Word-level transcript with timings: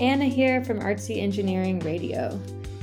Anna 0.00 0.24
here 0.24 0.64
from 0.64 0.80
Artsy 0.80 1.22
Engineering 1.22 1.78
Radio. 1.80 2.40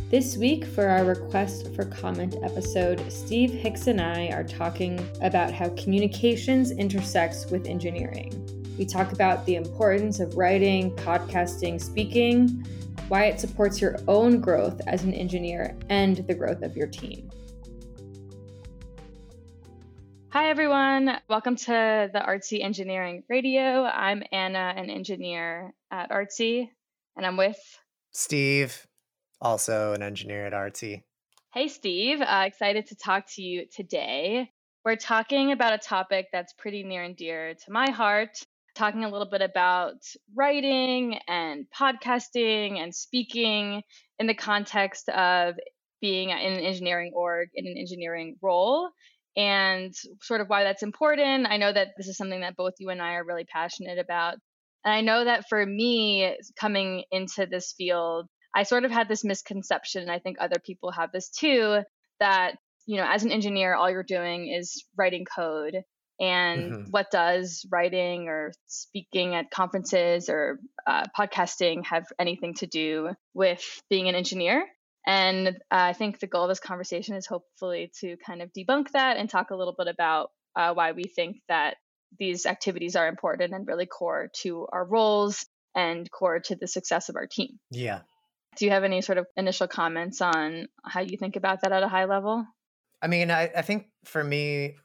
This 0.09 0.37
week, 0.37 0.65
for 0.65 0.87
our 0.87 1.03
request 1.03 1.73
for 1.75 1.85
comment 1.85 2.35
episode, 2.41 3.11
Steve 3.11 3.51
Hicks 3.51 3.87
and 3.87 3.99
I 3.99 4.27
are 4.27 4.43
talking 4.43 5.05
about 5.21 5.51
how 5.51 5.69
communications 5.69 6.71
intersects 6.71 7.49
with 7.51 7.67
engineering. 7.67 8.31
We 8.77 8.85
talk 8.85 9.11
about 9.11 9.45
the 9.45 9.55
importance 9.55 10.19
of 10.19 10.37
writing, 10.37 10.91
podcasting, 10.91 11.81
speaking, 11.81 12.65
why 13.07 13.25
it 13.25 13.39
supports 13.39 13.81
your 13.81 13.97
own 14.07 14.39
growth 14.39 14.79
as 14.87 15.03
an 15.03 15.13
engineer, 15.13 15.75
and 15.89 16.17
the 16.27 16.33
growth 16.33 16.61
of 16.61 16.77
your 16.77 16.87
team. 16.87 17.29
Hi, 20.33 20.49
everyone. 20.49 21.11
Welcome 21.27 21.57
to 21.57 22.09
the 22.13 22.19
Artsy 22.25 22.63
Engineering 22.63 23.23
Radio. 23.27 23.83
I'm 23.83 24.23
Anna, 24.31 24.73
an 24.77 24.89
engineer 24.89 25.73
at 25.91 26.09
Artsy, 26.09 26.69
and 27.17 27.25
I'm 27.25 27.35
with 27.35 27.59
Steve, 28.11 28.87
also 29.41 29.91
an 29.91 30.01
engineer 30.01 30.45
at 30.45 30.53
Artsy. 30.53 31.03
Hey, 31.53 31.67
Steve. 31.67 32.21
Uh, 32.21 32.43
excited 32.47 32.87
to 32.87 32.95
talk 32.95 33.25
to 33.35 33.41
you 33.41 33.65
today. 33.75 34.49
We're 34.85 34.95
talking 34.95 35.51
about 35.51 35.73
a 35.73 35.77
topic 35.77 36.27
that's 36.31 36.53
pretty 36.53 36.83
near 36.83 37.03
and 37.03 37.17
dear 37.17 37.53
to 37.53 37.71
my 37.71 37.91
heart, 37.91 38.39
talking 38.73 39.03
a 39.03 39.09
little 39.09 39.29
bit 39.29 39.41
about 39.41 39.97
writing 40.33 41.19
and 41.27 41.65
podcasting 41.77 42.81
and 42.81 42.95
speaking 42.95 43.81
in 44.17 44.27
the 44.27 44.33
context 44.33 45.09
of 45.09 45.55
being 45.99 46.29
in 46.29 46.53
an 46.53 46.59
engineering 46.61 47.11
org 47.13 47.49
in 47.53 47.67
an 47.67 47.75
engineering 47.77 48.37
role 48.41 48.91
and 49.35 49.93
sort 50.21 50.41
of 50.41 50.47
why 50.47 50.63
that's 50.63 50.83
important. 50.83 51.47
I 51.47 51.57
know 51.57 51.71
that 51.71 51.89
this 51.97 52.07
is 52.07 52.17
something 52.17 52.41
that 52.41 52.55
both 52.55 52.73
you 52.79 52.89
and 52.89 53.01
I 53.01 53.13
are 53.13 53.25
really 53.25 53.45
passionate 53.45 53.99
about. 53.99 54.35
And 54.83 54.93
I 54.93 55.01
know 55.01 55.23
that 55.23 55.45
for 55.47 55.65
me, 55.65 56.35
coming 56.59 57.03
into 57.11 57.45
this 57.45 57.73
field, 57.77 58.27
I 58.53 58.63
sort 58.63 58.83
of 58.83 58.91
had 58.91 59.07
this 59.07 59.23
misconception, 59.23 60.01
and 60.01 60.11
I 60.11 60.19
think 60.19 60.37
other 60.39 60.59
people 60.65 60.91
have 60.91 61.11
this 61.11 61.29
too, 61.29 61.81
that, 62.19 62.55
you 62.85 62.97
know, 62.97 63.05
as 63.07 63.23
an 63.23 63.31
engineer, 63.31 63.75
all 63.75 63.89
you're 63.89 64.03
doing 64.03 64.47
is 64.47 64.83
writing 64.97 65.25
code. 65.25 65.75
And 66.19 66.71
mm-hmm. 66.71 66.91
what 66.91 67.09
does 67.09 67.65
writing 67.71 68.27
or 68.27 68.51
speaking 68.67 69.33
at 69.33 69.49
conferences 69.49 70.29
or 70.29 70.59
uh, 70.85 71.05
podcasting 71.17 71.85
have 71.85 72.05
anything 72.19 72.53
to 72.55 72.67
do 72.67 73.09
with 73.33 73.63
being 73.89 74.07
an 74.07 74.15
engineer? 74.15 74.67
And 75.05 75.47
uh, 75.47 75.51
I 75.71 75.93
think 75.93 76.19
the 76.19 76.27
goal 76.27 76.43
of 76.43 76.49
this 76.49 76.59
conversation 76.59 77.15
is 77.15 77.25
hopefully 77.25 77.91
to 78.01 78.17
kind 78.25 78.41
of 78.41 78.51
debunk 78.53 78.91
that 78.91 79.17
and 79.17 79.29
talk 79.29 79.49
a 79.51 79.55
little 79.55 79.75
bit 79.75 79.87
about 79.87 80.29
uh, 80.55 80.73
why 80.73 80.91
we 80.91 81.03
think 81.03 81.37
that 81.47 81.77
these 82.19 82.45
activities 82.45 82.95
are 82.95 83.07
important 83.07 83.53
and 83.53 83.67
really 83.67 83.85
core 83.85 84.29
to 84.41 84.67
our 84.71 84.85
roles 84.85 85.45
and 85.75 86.09
core 86.11 86.39
to 86.39 86.55
the 86.55 86.67
success 86.67 87.09
of 87.09 87.15
our 87.15 87.27
team. 87.27 87.59
Yeah. 87.71 88.01
Do 88.57 88.65
you 88.65 88.71
have 88.71 88.83
any 88.83 89.01
sort 89.01 89.17
of 89.17 89.27
initial 89.37 89.67
comments 89.67 90.21
on 90.21 90.67
how 90.83 91.01
you 91.01 91.17
think 91.17 91.35
about 91.35 91.61
that 91.61 91.71
at 91.71 91.83
a 91.83 91.87
high 91.87 92.05
level? 92.05 92.45
I 93.01 93.07
mean, 93.07 93.31
I, 93.31 93.49
I 93.55 93.61
think 93.61 93.87
for 94.03 94.23
me, 94.23 94.75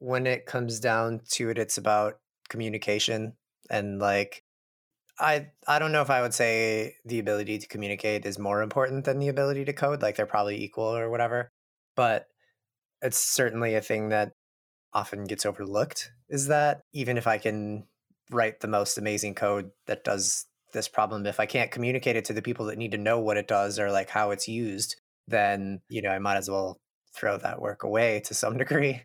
when 0.00 0.26
it 0.26 0.44
comes 0.44 0.80
down 0.80 1.20
to 1.30 1.50
it, 1.50 1.58
it's 1.58 1.78
about 1.78 2.18
communication 2.48 3.34
and 3.70 4.00
like 4.00 4.41
I 5.22 5.50
I 5.68 5.78
don't 5.78 5.92
know 5.92 6.02
if 6.02 6.10
I 6.10 6.20
would 6.20 6.34
say 6.34 6.96
the 7.04 7.18
ability 7.20 7.58
to 7.58 7.68
communicate 7.68 8.26
is 8.26 8.38
more 8.38 8.60
important 8.62 9.04
than 9.04 9.18
the 9.18 9.28
ability 9.28 9.64
to 9.66 9.72
code. 9.72 10.02
Like 10.02 10.16
they're 10.16 10.26
probably 10.26 10.62
equal 10.62 10.96
or 10.96 11.08
whatever. 11.10 11.50
But 11.94 12.26
it's 13.00 13.18
certainly 13.18 13.74
a 13.74 13.80
thing 13.80 14.08
that 14.08 14.32
often 14.92 15.24
gets 15.24 15.46
overlooked 15.46 16.10
is 16.28 16.48
that 16.48 16.82
even 16.92 17.16
if 17.16 17.26
I 17.26 17.38
can 17.38 17.84
write 18.30 18.60
the 18.60 18.68
most 18.68 18.98
amazing 18.98 19.34
code 19.34 19.70
that 19.86 20.04
does 20.04 20.46
this 20.72 20.88
problem, 20.88 21.26
if 21.26 21.40
I 21.40 21.46
can't 21.46 21.70
communicate 21.70 22.16
it 22.16 22.24
to 22.26 22.32
the 22.32 22.42
people 22.42 22.66
that 22.66 22.78
need 22.78 22.92
to 22.92 22.98
know 22.98 23.18
what 23.18 23.36
it 23.36 23.48
does 23.48 23.78
or 23.78 23.90
like 23.90 24.10
how 24.10 24.30
it's 24.30 24.48
used, 24.48 24.96
then, 25.28 25.80
you 25.88 26.02
know, 26.02 26.10
I 26.10 26.18
might 26.18 26.36
as 26.36 26.50
well 26.50 26.78
throw 27.14 27.36
that 27.38 27.60
work 27.60 27.84
away 27.84 28.20
to 28.26 28.34
some 28.34 28.56
degree. 28.58 29.02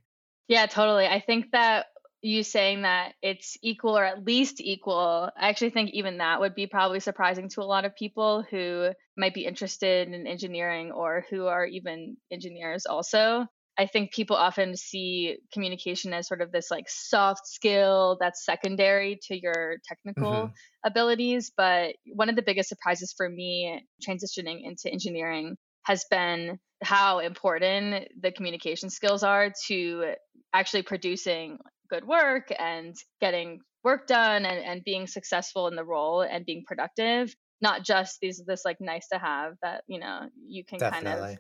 Yeah, 0.47 0.65
totally. 0.65 1.07
I 1.07 1.19
think 1.19 1.51
that 1.51 1.87
you 2.21 2.43
saying 2.43 2.81
that 2.81 3.13
it's 3.21 3.57
equal 3.61 3.97
or 3.97 4.03
at 4.03 4.25
least 4.25 4.59
equal, 4.59 5.29
I 5.37 5.49
actually 5.49 5.69
think 5.69 5.91
even 5.93 6.17
that 6.17 6.39
would 6.39 6.55
be 6.55 6.67
probably 6.67 6.99
surprising 6.99 7.49
to 7.49 7.61
a 7.61 7.63
lot 7.63 7.85
of 7.85 7.95
people 7.95 8.43
who 8.49 8.89
might 9.15 9.33
be 9.33 9.45
interested 9.45 10.07
in 10.07 10.27
engineering 10.27 10.91
or 10.91 11.25
who 11.29 11.45
are 11.45 11.65
even 11.65 12.17
engineers 12.31 12.85
also. 12.85 13.45
I 13.79 13.85
think 13.85 14.11
people 14.11 14.35
often 14.35 14.75
see 14.75 15.37
communication 15.53 16.11
as 16.11 16.27
sort 16.27 16.41
of 16.41 16.51
this 16.51 16.71
like 16.71 16.85
soft 16.89 17.45
skill 17.45 18.17
that's 18.19 18.43
secondary 18.43 19.19
to 19.27 19.39
your 19.39 19.77
technical 19.87 20.31
mm-hmm. 20.31 20.51
abilities. 20.83 21.51
But 21.55 21.95
one 22.07 22.29
of 22.29 22.35
the 22.35 22.41
biggest 22.41 22.69
surprises 22.69 23.13
for 23.15 23.29
me 23.29 23.85
transitioning 24.07 24.61
into 24.63 24.91
engineering 24.91 25.57
has 25.83 26.05
been 26.09 26.57
how 26.83 27.19
important 27.19 28.07
the 28.19 28.31
communication 28.31 28.89
skills 28.89 29.23
are 29.23 29.51
to 29.67 30.13
actually 30.53 30.81
producing 30.81 31.59
good 31.89 32.05
work 32.05 32.51
and 32.57 32.95
getting 33.21 33.59
work 33.83 34.07
done 34.07 34.45
and, 34.45 34.63
and 34.63 34.83
being 34.83 35.07
successful 35.07 35.67
in 35.67 35.75
the 35.75 35.83
role 35.83 36.21
and 36.21 36.45
being 36.45 36.63
productive 36.65 37.33
not 37.61 37.83
just 37.83 38.19
these 38.21 38.41
this 38.45 38.63
like 38.65 38.77
nice 38.79 39.07
to 39.07 39.17
have 39.17 39.53
that 39.61 39.83
you 39.87 39.99
know 39.99 40.29
you 40.47 40.63
can 40.63 40.79
Definitely. 40.79 41.19
kind 41.19 41.33
of 41.33 41.39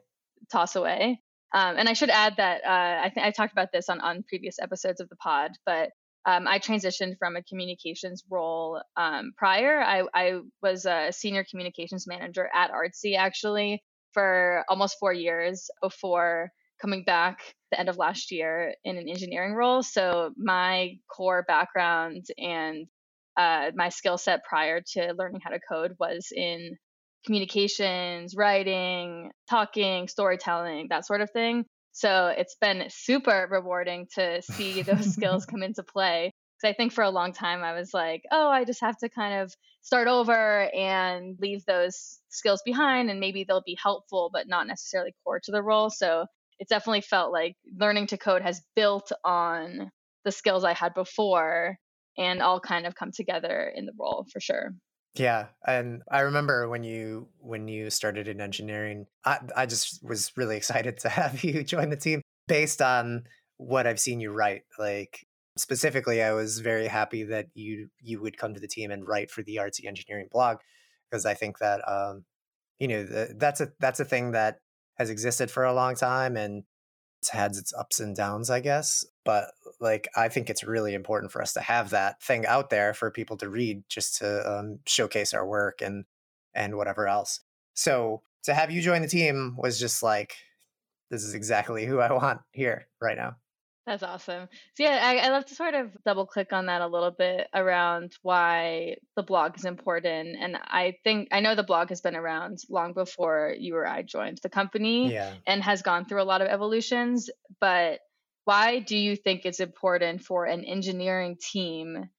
toss 0.51 0.75
away 0.75 1.21
um, 1.53 1.77
and 1.77 1.89
i 1.89 1.93
should 1.93 2.09
add 2.09 2.35
that 2.37 2.61
uh, 2.65 3.05
i 3.05 3.11
think 3.13 3.25
i 3.25 3.31
talked 3.31 3.51
about 3.51 3.69
this 3.71 3.89
on 3.89 3.99
on 4.01 4.23
previous 4.27 4.59
episodes 4.59 4.99
of 4.99 5.09
the 5.09 5.15
pod 5.17 5.51
but 5.65 5.89
um, 6.27 6.45
I 6.45 6.59
transitioned 6.59 7.17
from 7.17 7.37
a 7.37 7.43
communications 7.43 8.21
role 8.29 8.81
um, 8.97 9.31
prior. 9.37 9.79
I, 9.79 10.03
I, 10.13 10.39
was 10.61 10.85
a 10.85 11.07
senior 11.11 11.45
communications 11.49 12.05
manager 12.05 12.49
at 12.53 12.69
Artsy 12.69 13.15
actually 13.17 13.81
for 14.11 14.65
almost 14.67 14.97
four 14.99 15.13
years 15.13 15.69
before 15.81 16.51
coming 16.81 17.03
back 17.03 17.39
the 17.71 17.79
end 17.79 17.89
of 17.89 17.97
last 17.97 18.31
year 18.31 18.73
in 18.83 18.97
an 18.97 19.09
engineering 19.09 19.53
role. 19.53 19.83
So 19.83 20.31
my 20.37 20.97
core 21.13 21.43
background 21.47 22.25
and 22.37 22.87
uh, 23.37 23.71
my 23.75 23.89
skill 23.89 24.17
set 24.17 24.43
prior 24.43 24.81
to 24.93 25.13
learning 25.17 25.41
how 25.43 25.51
to 25.51 25.59
code 25.59 25.95
was 25.99 26.29
in 26.35 26.77
communications, 27.25 28.35
writing, 28.35 29.31
talking, 29.49 30.07
storytelling, 30.07 30.87
that 30.89 31.05
sort 31.05 31.21
of 31.21 31.29
thing. 31.31 31.65
So 31.91 32.27
it's 32.27 32.55
been 32.61 32.85
super 32.89 33.47
rewarding 33.49 34.07
to 34.15 34.41
see 34.41 34.81
those 34.81 35.13
skills 35.13 35.45
come 35.49 35.63
into 35.63 35.83
play. 35.83 36.31
Because 36.59 36.73
I 36.73 36.75
think 36.75 36.93
for 36.93 37.03
a 37.03 37.09
long 37.09 37.33
time 37.33 37.63
I 37.63 37.73
was 37.73 37.93
like, 37.93 38.23
oh, 38.31 38.49
I 38.49 38.63
just 38.63 38.81
have 38.81 38.97
to 38.99 39.09
kind 39.09 39.41
of 39.41 39.53
start 39.81 40.07
over 40.07 40.69
and 40.73 41.37
leave 41.39 41.65
those 41.65 42.19
skills 42.29 42.61
behind, 42.65 43.09
and 43.09 43.19
maybe 43.19 43.43
they'll 43.43 43.63
be 43.65 43.77
helpful, 43.81 44.29
but 44.31 44.47
not 44.47 44.67
necessarily 44.67 45.13
core 45.23 45.39
to 45.43 45.51
the 45.51 45.61
role. 45.61 45.89
So 45.89 46.25
it's 46.59 46.69
definitely 46.69 47.01
felt 47.01 47.31
like 47.31 47.55
learning 47.79 48.07
to 48.07 48.17
code 48.17 48.41
has 48.41 48.61
built 48.75 49.11
on 49.23 49.91
the 50.25 50.31
skills 50.31 50.63
I 50.63 50.73
had 50.73 50.93
before 50.93 51.77
and 52.17 52.41
all 52.41 52.59
kind 52.59 52.85
of 52.85 52.95
come 52.95 53.11
together 53.11 53.71
in 53.75 53.85
the 53.85 53.93
role 53.97 54.25
for 54.31 54.39
sure. 54.39 54.71
Yeah, 55.15 55.47
and 55.65 56.03
I 56.11 56.21
remember 56.21 56.69
when 56.69 56.83
you 56.83 57.29
when 57.39 57.67
you 57.67 57.89
started 57.89 58.27
in 58.27 58.39
engineering, 58.39 59.07
I 59.25 59.39
I 59.55 59.65
just 59.65 60.03
was 60.03 60.31
really 60.35 60.57
excited 60.61 60.99
to 60.99 61.09
have 61.09 61.43
you 61.43 61.63
join 61.63 61.89
the 61.89 61.97
team 61.97 62.21
based 62.47 62.81
on 62.81 63.23
what 63.57 63.87
I've 63.87 63.99
seen 63.99 64.19
you 64.19 64.31
write. 64.31 64.63
Like 64.77 65.25
specifically, 65.57 66.21
I 66.21 66.33
was 66.33 66.59
very 66.59 66.87
happy 66.87 67.23
that 67.23 67.47
you 67.53 67.89
you 67.99 68.21
would 68.21 68.37
come 68.37 68.53
to 68.53 68.59
the 68.59 68.67
team 68.67 68.91
and 68.91 69.07
write 69.07 69.31
for 69.31 69.43
the 69.43 69.55
Artsy 69.55 69.85
Engineering 69.85 70.27
blog 70.31 70.57
because 71.09 71.25
I 71.25 71.33
think 71.33 71.59
that 71.59 71.81
um, 71.87 72.25
you 72.79 72.87
know 72.87 73.03
the, 73.03 73.35
that's 73.37 73.61
a 73.61 73.69
that's 73.79 73.99
a 73.99 74.05
thing 74.05 74.31
that 74.31 74.59
has 74.97 75.09
existed 75.09 75.51
for 75.51 75.63
a 75.63 75.73
long 75.73 75.95
time 75.95 76.35
and 76.35 76.63
it's 77.19 77.29
had 77.29 77.55
its 77.55 77.73
ups 77.73 77.99
and 77.99 78.15
downs, 78.15 78.49
I 78.49 78.59
guess. 78.59 79.05
But 79.25 79.51
like, 79.79 80.07
I 80.15 80.29
think 80.29 80.49
it's 80.49 80.63
really 80.63 80.93
important 80.93 81.31
for 81.31 81.41
us 81.41 81.53
to 81.53 81.61
have 81.61 81.89
that 81.91 82.21
thing 82.21 82.45
out 82.45 82.69
there 82.69 82.93
for 82.93 83.11
people 83.11 83.37
to 83.37 83.49
read, 83.49 83.83
just 83.89 84.17
to 84.19 84.59
um, 84.59 84.79
showcase 84.85 85.33
our 85.33 85.45
work 85.45 85.81
and 85.81 86.05
and 86.53 86.75
whatever 86.75 87.07
else. 87.07 87.41
So 87.73 88.21
to 88.43 88.53
have 88.53 88.71
you 88.71 88.81
join 88.81 89.01
the 89.01 89.07
team 89.07 89.55
was 89.57 89.79
just 89.79 90.01
like, 90.01 90.35
this 91.09 91.23
is 91.23 91.33
exactly 91.33 91.85
who 91.85 91.99
I 91.99 92.11
want 92.13 92.41
here 92.51 92.87
right 93.01 93.17
now. 93.17 93.35
That's 93.87 94.03
awesome. 94.03 94.49
So 94.75 94.83
yeah, 94.83 94.99
I, 95.01 95.15
I 95.19 95.29
love 95.29 95.45
to 95.45 95.55
sort 95.55 95.73
of 95.73 95.91
double 96.05 96.25
click 96.25 96.51
on 96.51 96.65
that 96.65 96.81
a 96.81 96.87
little 96.87 97.15
bit 97.17 97.47
around 97.55 98.11
why 98.21 98.97
the 99.15 99.23
blog 99.23 99.57
is 99.57 99.63
important. 99.63 100.35
And 100.37 100.57
I 100.61 100.95
think 101.05 101.29
I 101.31 101.39
know 101.39 101.55
the 101.55 101.63
blog 101.63 101.87
has 101.87 102.01
been 102.01 102.17
around 102.17 102.57
long 102.69 102.91
before 102.91 103.55
you 103.57 103.77
or 103.77 103.87
I 103.87 104.01
joined 104.01 104.39
the 104.43 104.49
company 104.49 105.13
yeah. 105.13 105.33
and 105.47 105.63
has 105.63 105.83
gone 105.83 106.03
through 106.03 106.21
a 106.21 106.25
lot 106.27 106.41
of 106.41 106.49
evolutions. 106.49 107.29
But 107.61 108.01
why 108.43 108.79
do 108.79 108.97
you 108.97 109.15
think 109.15 109.45
it's 109.45 109.61
important 109.61 110.21
for 110.21 110.43
an 110.43 110.65
engineering 110.65 111.37
team 111.39 112.09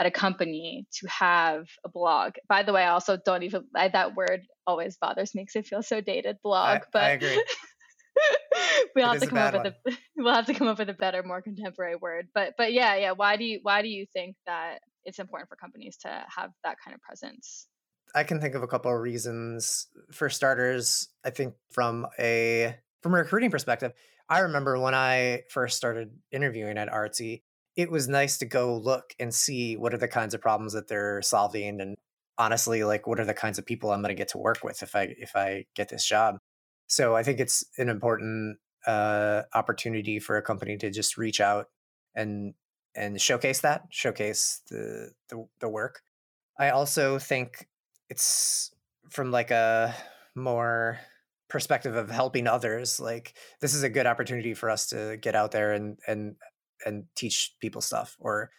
at 0.00 0.06
a 0.06 0.10
company 0.10 0.86
to 1.00 1.08
have 1.08 1.66
a 1.84 1.90
blog? 1.90 2.36
By 2.48 2.62
the 2.62 2.72
way, 2.72 2.84
I 2.84 2.92
also 2.92 3.18
don't 3.22 3.42
even 3.42 3.64
I, 3.76 3.88
that 3.88 4.16
word 4.16 4.46
always 4.66 4.96
bothers 4.96 5.34
me 5.34 5.42
because 5.42 5.56
it 5.56 5.66
feels 5.66 5.88
so 5.88 6.00
dated. 6.00 6.38
Blog, 6.42 6.78
I, 6.78 6.82
but 6.90 7.02
I 7.02 7.10
agree. 7.10 7.44
we'll 8.94 9.06
have 9.06 9.20
to 9.20 9.26
come 9.26 9.38
up 9.38 9.54
with 9.54 9.66
a 9.66 9.96
we'll 10.16 10.34
have 10.34 10.46
to 10.46 10.54
come 10.54 10.68
up 10.68 10.78
with 10.78 10.88
a 10.88 10.94
better, 10.94 11.22
more 11.22 11.42
contemporary 11.42 11.96
word. 11.96 12.28
But 12.34 12.54
but 12.56 12.72
yeah, 12.72 12.96
yeah. 12.96 13.12
Why 13.12 13.36
do 13.36 13.44
you 13.44 13.60
why 13.62 13.82
do 13.82 13.88
you 13.88 14.06
think 14.12 14.36
that 14.46 14.78
it's 15.04 15.18
important 15.18 15.48
for 15.48 15.56
companies 15.56 15.96
to 15.98 16.08
have 16.08 16.50
that 16.64 16.76
kind 16.84 16.94
of 16.94 17.00
presence? 17.02 17.66
I 18.14 18.24
can 18.24 18.40
think 18.40 18.54
of 18.54 18.62
a 18.62 18.66
couple 18.66 18.92
of 18.92 19.00
reasons. 19.00 19.86
For 20.12 20.30
starters, 20.30 21.08
I 21.24 21.30
think 21.30 21.54
from 21.70 22.06
a 22.18 22.76
from 23.02 23.14
a 23.14 23.18
recruiting 23.18 23.50
perspective, 23.50 23.92
I 24.28 24.40
remember 24.40 24.78
when 24.78 24.94
I 24.94 25.42
first 25.50 25.76
started 25.76 26.10
interviewing 26.32 26.78
at 26.78 26.88
Artsy, 26.88 27.42
it 27.76 27.90
was 27.90 28.08
nice 28.08 28.38
to 28.38 28.46
go 28.46 28.76
look 28.76 29.14
and 29.18 29.32
see 29.32 29.76
what 29.76 29.94
are 29.94 29.98
the 29.98 30.08
kinds 30.08 30.34
of 30.34 30.40
problems 30.40 30.72
that 30.72 30.88
they're 30.88 31.22
solving 31.22 31.80
and 31.80 31.96
honestly 32.36 32.84
like 32.84 33.06
what 33.06 33.20
are 33.20 33.24
the 33.24 33.34
kinds 33.34 33.58
of 33.58 33.66
people 33.66 33.92
I'm 33.92 34.00
going 34.00 34.14
to 34.14 34.18
get 34.18 34.28
to 34.28 34.38
work 34.38 34.62
with 34.62 34.82
if 34.82 34.94
I 34.94 35.14
if 35.18 35.36
I 35.36 35.66
get 35.74 35.88
this 35.88 36.04
job. 36.04 36.38
So 36.88 37.14
I 37.14 37.22
think 37.22 37.38
it's 37.38 37.64
an 37.78 37.88
important 37.88 38.58
uh, 38.86 39.42
opportunity 39.54 40.18
for 40.18 40.36
a 40.36 40.42
company 40.42 40.76
to 40.78 40.90
just 40.90 41.16
reach 41.16 41.40
out 41.40 41.68
and 42.14 42.54
and 42.96 43.20
showcase 43.20 43.60
that, 43.60 43.84
showcase 43.90 44.62
the, 44.70 45.12
the 45.28 45.46
the 45.60 45.68
work. 45.68 46.02
I 46.58 46.70
also 46.70 47.18
think 47.18 47.68
it's 48.08 48.72
from 49.10 49.30
like 49.30 49.50
a 49.50 49.94
more 50.34 50.98
perspective 51.48 51.94
of 51.94 52.10
helping 52.10 52.46
others 52.46 53.00
like 53.00 53.34
this 53.60 53.72
is 53.72 53.82
a 53.82 53.88
good 53.88 54.06
opportunity 54.06 54.52
for 54.52 54.68
us 54.68 54.88
to 54.88 55.16
get 55.16 55.34
out 55.34 55.50
there 55.50 55.72
and 55.72 55.98
and 56.06 56.36
and 56.84 57.04
teach 57.14 57.54
people 57.60 57.80
stuff 57.80 58.16
or 58.20 58.50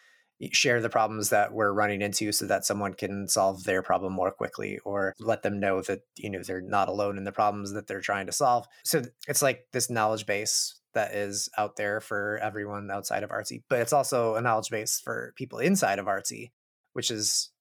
share 0.51 0.81
the 0.81 0.89
problems 0.89 1.30
that 1.30 1.53
we're 1.53 1.74
running 1.74 2.01
into 2.01 2.31
so 2.31 2.45
that 2.45 2.65
someone 2.65 2.94
can 2.94 3.27
solve 3.27 3.63
their 3.63 3.81
problem 3.81 4.13
more 4.13 4.31
quickly 4.31 4.80
or 4.86 5.13
let 5.19 5.44
them 5.44 5.59
know 5.59 5.81
that 5.81 6.01
you 6.15 6.30
know 6.30 6.41
they're 6.41 6.62
not 6.62 6.89
alone 6.89 7.18
in 7.18 7.24
the 7.24 7.31
problems 7.31 7.74
that 7.74 7.88
they're 7.88 8.01
trying 8.01 8.25
to 8.25 8.31
solve. 8.31 8.68
So 8.83 9.03
it's 9.27 9.41
like 9.41 9.65
this 9.74 9.89
knowledge 9.89 10.25
base 10.25 10.80
that 10.94 11.13
is 11.13 11.50
out 11.57 11.75
there 11.75 12.01
for 12.01 12.39
everyone 12.41 12.89
outside 12.89 13.21
of 13.21 13.30
artsy 13.30 13.62
but 13.69 13.80
it's 13.80 13.94
also 13.94 14.33
a 14.33 14.41
knowledge 14.41 14.71
base 14.71 15.00
for 15.00 15.33
people 15.36 15.59
inside 15.59 16.00
of 16.00 16.07
artsy 16.07 16.50
which 16.94 17.12
is 17.12 17.51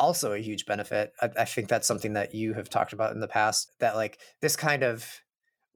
also 0.00 0.32
a 0.32 0.38
huge 0.38 0.66
benefit. 0.66 1.12
I, 1.20 1.28
I 1.40 1.44
think 1.44 1.68
that's 1.68 1.86
something 1.86 2.14
that 2.14 2.34
you 2.34 2.54
have 2.54 2.68
talked 2.68 2.92
about 2.92 3.12
in 3.12 3.20
the 3.20 3.28
past 3.28 3.70
that 3.78 3.94
like 3.94 4.18
this 4.40 4.56
kind 4.56 4.82
of 4.82 5.20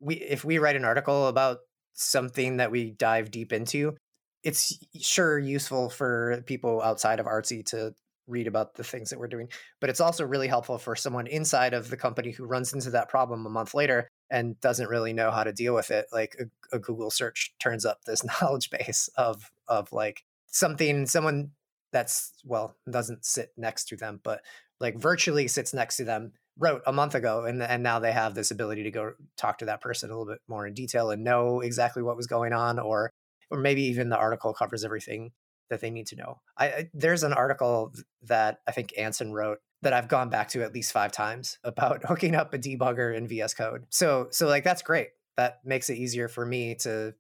we 0.01 0.17
if 0.17 0.45
we 0.45 0.59
write 0.59 0.77
an 0.77 0.85
article 0.85 1.29
about 1.29 1.59
something 1.93 2.57
that 2.57 2.73
we 2.73 2.91
dive 2.91 3.31
deep 3.31 3.53
into 3.53 3.95
it's 4.44 4.79
sure 5.00 5.38
useful 5.38 5.88
for 5.88 6.43
people 6.46 6.81
outside 6.82 7.19
of 7.19 7.26
artsy 7.26 7.64
to 7.67 7.94
read 8.26 8.46
about 8.46 8.75
the 8.75 8.85
things 8.85 9.11
that 9.11 9.19
we're 9.19 9.29
doing 9.29 9.49
but 9.81 9.91
it's 9.91 10.00
also 10.00 10.25
really 10.25 10.49
helpful 10.49 10.79
for 10.79 10.96
someone 10.96 11.26
inside 11.26 11.75
of 11.75 11.91
the 11.91 11.96
company 11.96 12.31
who 12.31 12.46
runs 12.46 12.73
into 12.73 12.91
that 12.91 13.08
problem 13.08 13.44
a 13.44 13.50
month 13.50 13.75
later 13.75 14.08
and 14.31 14.58
doesn't 14.61 14.88
really 14.88 15.12
know 15.12 15.31
how 15.31 15.44
to 15.44 15.52
deal 15.52 15.75
with 15.75 15.91
it 15.91 16.06
like 16.12 16.37
a, 16.41 16.76
a 16.76 16.79
google 16.79 17.11
search 17.11 17.52
turns 17.58 17.85
up 17.85 17.99
this 18.06 18.25
knowledge 18.41 18.70
base 18.70 19.08
of 19.17 19.50
of 19.69 19.93
like 19.93 20.25
something 20.46 21.06
someone 21.06 21.50
that's 21.93 22.32
well 22.44 22.76
doesn't 22.91 23.25
sit 23.25 23.52
next 23.56 23.88
to 23.88 23.96
them 23.96 24.20
but 24.23 24.41
like 24.81 24.99
virtually 24.99 25.46
sits 25.46 25.75
next 25.75 25.96
to 25.96 26.05
them 26.05 26.32
wrote 26.58 26.82
a 26.87 26.93
month 26.93 27.14
ago 27.14 27.44
and 27.44 27.62
and 27.62 27.82
now 27.82 27.99
they 27.99 28.12
have 28.12 28.35
this 28.35 28.50
ability 28.50 28.85
to 28.85 28.91
go 28.91 29.12
talk 29.37 29.58
to 29.58 29.67
that 29.67 29.81
person 29.81 30.08
a 30.08 30.12
little 30.12 30.32
bit 30.32 30.41
more 30.49 30.67
in 30.67 30.73
detail 30.73 31.11
and 31.11 31.25
know 31.25 31.61
exactly 31.61 32.02
what 32.02 32.17
was 32.17 32.26
going 32.26 32.52
on 32.52 32.79
or 32.79 33.11
or 33.50 33.58
maybe 33.58 33.82
even 33.85 34.08
the 34.08 34.17
article 34.17 34.52
covers 34.52 34.85
everything 34.85 35.32
that 35.70 35.81
they 35.81 35.91
need 35.91 36.06
to 36.08 36.17
know. 36.17 36.41
I, 36.56 36.67
I, 36.67 36.91
there's 36.93 37.23
an 37.23 37.32
article 37.32 37.93
that 38.23 38.58
I 38.67 38.73
think 38.73 38.93
Anson 38.99 39.32
wrote 39.32 39.58
that 39.82 39.93
I've 39.93 40.08
gone 40.08 40.31
back 40.31 40.49
to 40.50 40.62
at 40.62 40.75
least 40.75 40.93
five 40.93 41.12
times 41.12 41.58
about 41.64 42.05
hooking 42.08 42.35
up 42.35 42.52
a 42.55 42.58
debugger 42.58 43.17
in 43.17 43.26
VS 43.26 43.55
Code. 43.55 43.87
So 43.91 44.29
so 44.31 44.46
like 44.46 44.64
that's 44.64 44.82
great. 44.82 45.08
That 45.37 45.61
makes 45.64 45.91
it 45.91 45.99
easier 45.99 46.29
for 46.29 46.44
me 46.44 46.75
to 46.76 47.14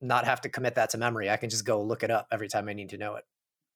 not 0.00 0.24
have 0.24 0.40
to 0.42 0.48
commit 0.48 0.74
that 0.74 0.90
to 0.90 0.98
memory. 0.98 1.30
I 1.30 1.36
can 1.36 1.50
just 1.50 1.64
go 1.64 1.82
look 1.82 2.02
it 2.02 2.10
up 2.10 2.26
every 2.32 2.48
time 2.48 2.68
I 2.68 2.72
need 2.72 2.90
to 2.90 2.98
know 2.98 3.14
it. 3.14 3.24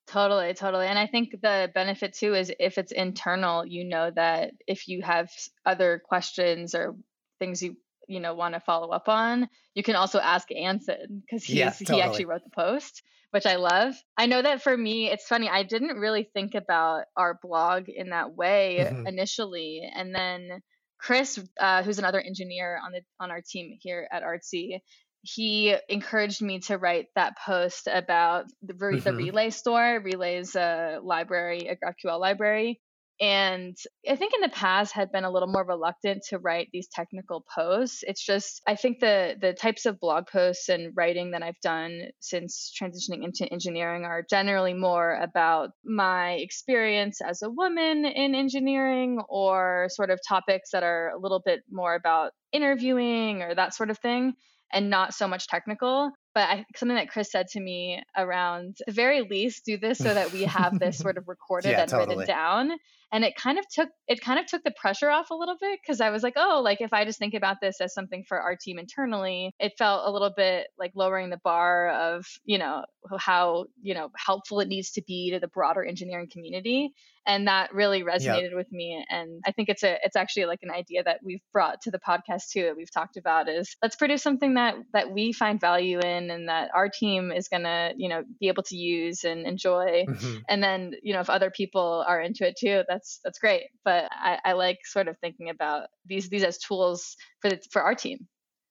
Totally, 0.07 0.55
totally. 0.55 0.87
And 0.87 0.99
I 0.99 1.07
think 1.07 1.33
the 1.43 1.71
benefit 1.75 2.13
too 2.13 2.35
is 2.35 2.53
if 2.61 2.79
it's 2.79 2.93
internal, 2.93 3.67
you 3.67 3.85
know 3.85 4.11
that 4.15 4.53
if 4.67 4.87
you 4.87 5.03
have 5.03 5.31
other 5.65 6.01
questions 6.05 6.75
or 6.75 6.97
things 7.41 7.63
you 7.63 7.77
you 8.07 8.21
know 8.21 8.35
want 8.35 8.55
to 8.55 8.61
follow 8.61 8.91
up 8.91 9.09
on, 9.09 9.49
you 9.75 9.83
can 9.83 9.97
also 9.97 10.19
ask 10.19 10.49
Anson 10.53 11.23
because 11.25 11.45
he's 11.45 11.57
yeah, 11.57 11.71
totally. 11.71 11.99
he 11.99 12.03
actually 12.03 12.25
wrote 12.27 12.45
the 12.45 12.51
post, 12.51 13.03
which 13.31 13.47
I 13.47 13.57
love. 13.57 13.95
I 14.17 14.27
know 14.27 14.43
that 14.43 14.63
for 14.63 14.77
me, 14.77 15.11
it's 15.11 15.27
funny. 15.27 15.49
I 15.49 15.63
didn't 15.63 15.99
really 15.99 16.29
think 16.33 16.55
about 16.55 17.05
our 17.17 17.39
blog 17.43 17.89
in 17.89 18.11
that 18.11 18.35
way 18.35 18.79
mm-hmm. 18.81 19.07
initially, 19.07 19.83
and 19.95 20.15
then 20.15 20.63
Chris, 20.99 21.39
uh, 21.61 21.83
who's 21.83 21.99
another 21.99 22.21
engineer 22.21 22.81
on 22.85 22.93
the 22.93 23.01
on 23.21 23.31
our 23.31 23.41
team 23.41 23.77
here 23.81 24.09
at 24.11 24.23
Artsy, 24.23 24.81
he 25.23 25.75
encouraged 25.89 26.41
me 26.41 26.61
to 26.61 26.79
write 26.79 27.07
that 27.17 27.37
post 27.45 27.89
about 27.91 28.47
the, 28.63 28.75
mm-hmm. 28.75 28.99
the 28.99 29.13
Relay 29.13 29.51
store. 29.51 30.01
Relay's 30.03 30.55
a 30.55 31.01
library, 31.03 31.69
a 31.69 31.77
GraphQL 31.77 32.21
library, 32.21 32.81
and 33.21 33.77
i 34.09 34.15
think 34.15 34.35
in 34.35 34.41
the 34.43 34.49
past 34.49 34.93
had 34.93 35.11
been 35.11 35.25
a 35.25 35.31
little 35.31 35.49
more 35.49 35.65
reluctant 35.65 36.23
to 36.29 36.39
write 36.39 36.69
these 36.73 36.89
technical 36.89 37.45
posts. 37.55 38.05
It's 38.07 38.25
just 38.25 38.61
i 38.67 38.75
think 38.75 39.01
the 39.01 39.37
the 39.41 39.55
types 39.55 39.87
of 39.87 39.99
blog 40.01 40.27
posts 40.27 40.69
and 40.69 40.93
writing 40.95 41.31
that 41.31 41.43
i've 41.43 41.61
done 41.63 42.03
since 42.21 42.73
transitioning 42.79 43.25
into 43.25 43.51
engineering 43.51 44.05
are 44.05 44.25
generally 44.29 44.75
more 44.75 45.15
about 45.15 45.71
my 45.85 46.33
experience 46.33 47.21
as 47.21 47.43
a 47.43 47.51
woman 47.51 48.05
in 48.05 48.35
engineering 48.35 49.21
or 49.29 49.89
sort 49.91 50.11
of 50.11 50.21
topics 50.27 50.71
that 50.73 50.83
are 50.83 51.11
a 51.11 51.19
little 51.19 51.41
bit 51.45 51.61
more 51.71 51.95
about 51.95 52.33
interviewing 52.53 53.43
or 53.43 53.55
that 53.55 53.75
sort 53.75 53.91
of 53.91 53.99
thing 53.99 54.35
and 54.73 54.91
not 54.91 55.15
so 55.15 55.27
much 55.29 55.47
technical 55.47 56.11
but 56.37 56.51
I, 56.51 56.67
something 56.77 56.97
that 56.97 57.09
Chris 57.09 57.33
said 57.33 57.49
to 57.53 57.61
me 57.61 58.03
around 58.15 58.77
the 58.87 58.93
very 58.93 59.23
least 59.23 59.65
do 59.65 59.79
this 59.79 59.97
so 59.97 60.13
that 60.13 60.33
we 60.33 60.43
have 60.43 60.79
this 60.79 60.99
sort 61.05 61.17
of 61.17 61.29
recorded 61.29 61.71
yeah, 61.71 61.81
and 61.81 61.91
totally. 61.91 62.19
written 62.19 62.27
down 62.27 62.73
and 63.13 63.25
it 63.25 63.37
kind 63.37 63.59
of 63.59 63.65
took 63.69 63.89
it 64.09 64.21
kind 64.21 64.39
of 64.39 64.47
took 64.47 64.63
the 64.65 64.71
pressure 64.73 65.09
off 65.09 65.31
a 65.31 65.35
little 65.35 65.57
bit 65.61 65.79
because 65.83 66.01
i 66.01 66.11
was 66.11 66.23
like 66.23 66.35
oh 66.37 66.61
like 66.63 66.81
if 66.81 66.93
i 66.93 67.05
just 67.05 67.19
think 67.19 67.35
about 67.35 67.57
this 67.61 67.81
as 67.81 67.95
something 67.95 68.25
for 68.27 68.41
our 68.41 68.57
team 68.57 68.79
internally 68.79 69.55
it 69.59 69.73
felt 69.79 70.03
a 70.07 70.11
little 70.11 70.33
bit 70.37 70.67
like 70.79 70.93
lowering 70.95 71.31
the 71.31 71.41
bar 71.43 71.91
of 71.91 72.27
you 72.45 72.59
know 72.59 72.85
how 73.19 73.67
you 73.81 73.95
know 73.95 74.11
helpful 74.17 74.61
it 74.61 74.69
needs 74.69 74.91
to 74.93 75.03
be 75.07 75.31
to 75.31 75.41
the 75.41 75.49
broader 75.49 75.85
engineering 75.85 76.29
community 76.31 76.93
and 77.27 77.47
that 77.49 77.73
really 77.75 78.03
resonated 78.03 78.51
yep. 78.51 78.57
with 78.57 78.71
me 78.73 79.05
and 79.09 79.41
i 79.47 79.53
think 79.53 79.69
it's 79.69 79.85
a 79.85 79.97
it's 80.05 80.17
actually 80.17 80.47
like 80.47 80.61
an 80.63 80.71
idea 80.71 81.03
that 81.03 81.21
we've 81.23 81.43
brought 81.53 81.81
to 81.81 81.91
the 81.91 81.99
podcast 81.99 82.51
too 82.53 82.63
that 82.63 82.77
we've 82.77 82.91
talked 82.91 83.17
about 83.17 83.49
is 83.49 83.77
let's 83.83 83.97
produce 83.97 84.23
something 84.23 84.55
that 84.55 84.75
that 84.93 85.11
we 85.13 85.33
find 85.33 85.61
value 85.61 86.01
in 86.01 86.26
and 86.31 86.49
that 86.49 86.71
our 86.75 86.89
team 86.89 87.33
is 87.33 87.49
going 87.49 87.63
to 87.63 87.93
you 87.97 88.09
know 88.09 88.23
be 88.41 88.49
able 88.49 88.63
to 88.65 88.77
use 88.77 89.25
and 89.25 89.47
enjoy. 89.47 90.05
Mm-hmm. 90.09 90.37
and 90.49 90.63
then 90.63 90.93
you 91.03 91.13
know 91.13 91.21
if 91.21 91.31
other 91.31 91.51
people 91.51 92.05
are 92.07 92.21
into 92.21 92.47
it 92.47 92.57
too 92.59 92.83
that's 92.89 93.21
that's 93.25 93.39
great. 93.39 93.65
But 93.85 94.05
I, 94.13 94.39
I 94.45 94.53
like 94.53 94.79
sort 94.85 95.09
of 95.09 95.19
thinking 95.19 95.51
about 95.51 95.89
these 96.05 96.29
these 96.29 96.45
as 96.45 96.59
tools 96.59 97.17
for 97.41 97.51
the, 97.51 97.61
for 97.71 97.83
our 97.83 97.95
team. 97.95 98.27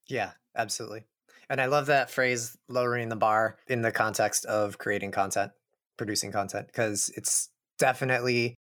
Yeah 0.08 0.32
absolutely. 0.56 1.04
And 1.48 1.60
i 1.60 1.66
love 1.66 1.86
that 1.86 2.10
phrase 2.10 2.56
lowering 2.68 3.08
the 3.08 3.16
bar 3.16 3.56
in 3.68 3.82
the 3.82 3.92
context 3.92 4.44
of 4.46 4.78
creating 4.78 5.12
content 5.12 5.52
producing 5.96 6.32
content 6.32 6.66
because 6.66 7.10
it's 7.16 7.48
definitely 7.78 8.54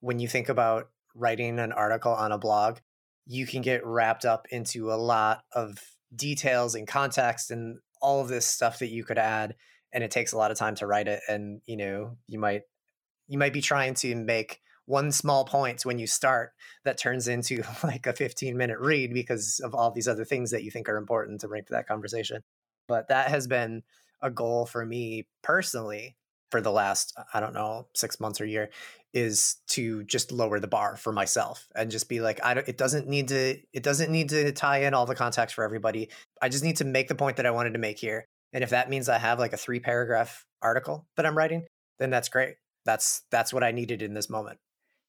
when 0.00 0.18
you 0.18 0.28
think 0.28 0.48
about 0.48 0.88
writing 1.14 1.58
an 1.58 1.72
article 1.72 2.12
on 2.12 2.32
a 2.32 2.38
blog 2.38 2.78
you 3.26 3.46
can 3.46 3.62
get 3.62 3.84
wrapped 3.84 4.24
up 4.24 4.46
into 4.50 4.92
a 4.92 4.94
lot 4.94 5.42
of 5.52 5.78
details 6.14 6.74
and 6.74 6.86
context 6.86 7.50
and 7.50 7.78
all 8.00 8.20
of 8.20 8.28
this 8.28 8.46
stuff 8.46 8.78
that 8.80 8.90
you 8.90 9.04
could 9.04 9.18
add 9.18 9.54
and 9.92 10.04
it 10.04 10.10
takes 10.10 10.32
a 10.32 10.36
lot 10.38 10.50
of 10.50 10.58
time 10.58 10.74
to 10.74 10.86
write 10.86 11.08
it 11.08 11.20
and 11.28 11.60
you 11.66 11.76
know 11.76 12.16
you 12.26 12.38
might 12.38 12.62
you 13.28 13.38
might 13.38 13.52
be 13.52 13.60
trying 13.60 13.94
to 13.94 14.14
make 14.14 14.60
one 14.86 15.10
small 15.10 15.44
point 15.44 15.84
when 15.84 15.98
you 15.98 16.06
start 16.06 16.52
that 16.84 16.98
turns 16.98 17.28
into 17.28 17.62
like 17.84 18.06
a 18.06 18.12
15 18.12 18.56
minute 18.56 18.78
read 18.78 19.12
because 19.12 19.60
of 19.64 19.74
all 19.74 19.90
these 19.90 20.08
other 20.08 20.24
things 20.24 20.50
that 20.52 20.62
you 20.62 20.70
think 20.70 20.88
are 20.88 20.96
important 20.96 21.40
to 21.40 21.48
bring 21.48 21.64
to 21.64 21.72
that 21.72 21.88
conversation. 21.88 22.42
But 22.86 23.08
that 23.08 23.28
has 23.28 23.48
been 23.48 23.82
a 24.22 24.30
goal 24.30 24.64
for 24.64 24.86
me 24.86 25.26
personally 25.42 26.16
for 26.50 26.60
the 26.60 26.70
last 26.70 27.12
i 27.34 27.40
don't 27.40 27.54
know 27.54 27.86
six 27.94 28.20
months 28.20 28.40
or 28.40 28.46
year 28.46 28.70
is 29.16 29.56
to 29.66 30.04
just 30.04 30.30
lower 30.30 30.60
the 30.60 30.68
bar 30.68 30.94
for 30.94 31.10
myself 31.10 31.68
and 31.74 31.90
just 31.90 32.06
be 32.06 32.20
like 32.20 32.38
i 32.44 32.52
don't 32.52 32.68
it 32.68 32.76
doesn't 32.76 33.08
need 33.08 33.28
to 33.28 33.56
it 33.72 33.82
doesn't 33.82 34.12
need 34.12 34.28
to 34.28 34.52
tie 34.52 34.82
in 34.82 34.92
all 34.92 35.06
the 35.06 35.14
context 35.14 35.54
for 35.54 35.64
everybody. 35.64 36.10
I 36.42 36.50
just 36.50 36.62
need 36.62 36.76
to 36.76 36.84
make 36.84 37.08
the 37.08 37.14
point 37.14 37.38
that 37.38 37.46
i 37.46 37.50
wanted 37.50 37.72
to 37.72 37.78
make 37.78 37.98
here 37.98 38.26
and 38.52 38.62
if 38.62 38.70
that 38.70 38.90
means 38.90 39.08
i 39.08 39.16
have 39.16 39.38
like 39.38 39.54
a 39.54 39.56
three 39.56 39.80
paragraph 39.80 40.44
article 40.60 41.06
that 41.16 41.24
i'm 41.24 41.36
writing 41.36 41.64
then 41.98 42.10
that's 42.10 42.28
great. 42.28 42.56
That's 42.84 43.22
that's 43.30 43.54
what 43.54 43.64
i 43.64 43.72
needed 43.72 44.02
in 44.02 44.12
this 44.12 44.28
moment. 44.28 44.58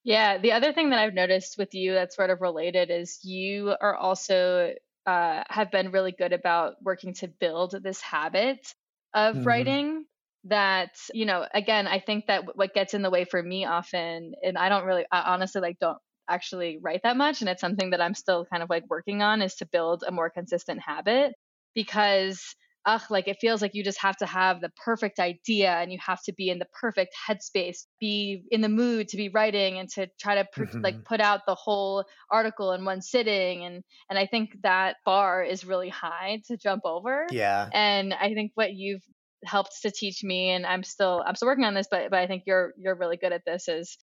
Yeah 0.05 0.37
the 0.37 0.53
other 0.53 0.71
thing 0.71 0.91
that 0.91 0.99
i've 0.99 1.13
noticed 1.13 1.57
with 1.57 1.73
you 1.73 1.93
that's 1.93 2.15
sort 2.15 2.29
of 2.29 2.39
related 2.39 2.89
is 2.89 3.19
you 3.25 3.75
are 3.81 3.95
also 3.95 4.73
uh, 5.05 5.43
have 5.49 5.71
been 5.71 5.91
really 5.91 6.13
good 6.13 6.33
about 6.33 6.75
working 6.81 7.13
to 7.13 7.27
build 7.27 7.75
this 7.81 8.01
habit 8.01 8.73
of 9.13 9.35
mm-hmm. 9.35 9.43
writing 9.43 10.05
that 10.49 10.95
you 11.13 11.25
know 11.25 11.45
again 11.53 11.87
i 11.87 11.99
think 11.99 12.25
that 12.27 12.43
what 12.55 12.73
gets 12.73 12.93
in 12.93 13.01
the 13.01 13.09
way 13.09 13.25
for 13.25 13.41
me 13.41 13.65
often 13.65 14.33
and 14.43 14.57
i 14.57 14.69
don't 14.69 14.85
really 14.85 15.05
i 15.11 15.33
honestly 15.33 15.61
like 15.61 15.77
don't 15.79 15.97
actually 16.29 16.77
write 16.81 17.01
that 17.03 17.17
much. 17.17 17.41
And 17.41 17.49
it's 17.49 17.61
something 17.61 17.91
that 17.91 18.01
I'm 18.01 18.13
still 18.13 18.45
kind 18.45 18.63
of 18.63 18.69
like 18.69 18.83
working 18.89 19.21
on 19.21 19.41
is 19.41 19.55
to 19.55 19.65
build 19.65 20.03
a 20.07 20.11
more 20.11 20.29
consistent 20.29 20.81
habit 20.81 21.33
because 21.73 22.55
ugh, 22.85 23.01
like 23.09 23.27
it 23.27 23.37
feels 23.41 23.61
like 23.61 23.75
you 23.75 23.83
just 23.83 23.99
have 24.01 24.15
to 24.17 24.25
have 24.25 24.61
the 24.61 24.71
perfect 24.83 25.19
idea 25.19 25.71
and 25.71 25.91
you 25.91 25.97
have 26.03 26.21
to 26.23 26.33
be 26.33 26.49
in 26.49 26.57
the 26.57 26.67
perfect 26.79 27.13
headspace, 27.27 27.85
be 27.99 28.43
in 28.49 28.61
the 28.61 28.69
mood 28.69 29.09
to 29.09 29.17
be 29.17 29.29
writing 29.29 29.77
and 29.77 29.89
to 29.89 30.07
try 30.19 30.35
to 30.35 30.47
pr- 30.53 30.63
mm-hmm. 30.63 30.81
like 30.81 31.03
put 31.03 31.19
out 31.19 31.41
the 31.45 31.55
whole 31.55 32.05
article 32.31 32.71
in 32.71 32.85
one 32.85 33.01
sitting. 33.01 33.65
And 33.65 33.83
and 34.09 34.17
I 34.17 34.25
think 34.25 34.51
that 34.63 34.97
bar 35.05 35.43
is 35.43 35.65
really 35.65 35.89
high 35.89 36.41
to 36.47 36.57
jump 36.57 36.83
over. 36.85 37.27
Yeah. 37.29 37.69
And 37.73 38.13
I 38.13 38.33
think 38.33 38.51
what 38.55 38.73
you've 38.73 39.03
helped 39.47 39.81
to 39.81 39.91
teach 39.91 40.23
me 40.23 40.51
and 40.51 40.65
I'm 40.65 40.83
still 40.83 41.23
I'm 41.25 41.35
still 41.35 41.47
working 41.47 41.65
on 41.65 41.73
this 41.73 41.87
but 41.89 42.09
but 42.09 42.19
I 42.19 42.27
think 42.27 42.43
you're 42.45 42.73
you're 42.77 42.95
really 42.95 43.17
good 43.17 43.33
at 43.33 43.43
this 43.45 43.67
is 43.67 43.97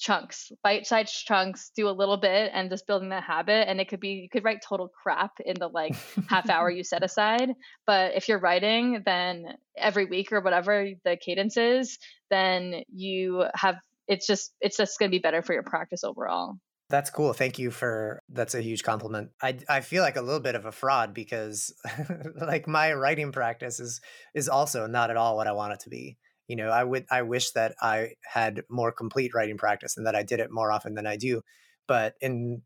chunks, 0.00 0.50
bite-sized 0.64 1.12
chunks, 1.26 1.70
do 1.76 1.88
a 1.88 1.92
little 1.92 2.16
bit 2.16 2.50
and 2.54 2.70
just 2.70 2.86
building 2.86 3.10
that 3.10 3.22
habit. 3.22 3.68
And 3.68 3.80
it 3.80 3.88
could 3.88 4.00
be 4.00 4.08
you 4.08 4.28
could 4.30 4.44
write 4.44 4.62
total 4.66 4.88
crap 4.88 5.32
in 5.44 5.56
the 5.58 5.68
like 5.68 5.94
half 6.28 6.48
hour 6.48 6.70
you 6.70 6.82
set 6.82 7.04
aside. 7.04 7.52
But 7.86 8.16
if 8.16 8.28
you're 8.28 8.40
writing, 8.40 9.02
then 9.04 9.44
every 9.76 10.06
week 10.06 10.32
or 10.32 10.40
whatever 10.40 10.88
the 11.04 11.16
cadence 11.16 11.56
is, 11.56 11.98
then 12.30 12.82
you 12.92 13.44
have 13.54 13.76
it's 14.08 14.26
just 14.26 14.52
it's 14.60 14.76
just 14.76 14.98
gonna 14.98 15.10
be 15.10 15.18
better 15.18 15.42
for 15.42 15.52
your 15.52 15.62
practice 15.62 16.02
overall. 16.02 16.56
That's 16.90 17.08
cool. 17.08 17.32
Thank 17.32 17.58
you 17.58 17.70
for 17.70 18.20
that's 18.28 18.54
a 18.54 18.60
huge 18.60 18.82
compliment. 18.82 19.30
I 19.40 19.58
I 19.68 19.80
feel 19.80 20.02
like 20.02 20.16
a 20.16 20.22
little 20.22 20.40
bit 20.40 20.56
of 20.56 20.66
a 20.66 20.72
fraud 20.72 21.14
because 21.14 21.72
like 22.40 22.66
my 22.68 22.92
writing 22.92 23.32
practice 23.32 23.80
is 23.80 24.00
is 24.34 24.48
also 24.48 24.86
not 24.86 25.10
at 25.10 25.16
all 25.16 25.36
what 25.36 25.46
I 25.46 25.52
want 25.52 25.72
it 25.72 25.80
to 25.80 25.90
be 25.90 26.18
you 26.50 26.56
know 26.56 26.68
i 26.68 26.82
would 26.82 27.06
i 27.12 27.22
wish 27.22 27.52
that 27.52 27.76
i 27.80 28.08
had 28.24 28.64
more 28.68 28.90
complete 28.90 29.32
writing 29.34 29.56
practice 29.56 29.96
and 29.96 30.04
that 30.04 30.16
i 30.16 30.24
did 30.24 30.40
it 30.40 30.50
more 30.50 30.72
often 30.72 30.94
than 30.94 31.06
i 31.06 31.16
do 31.16 31.40
but 31.86 32.14
in 32.20 32.60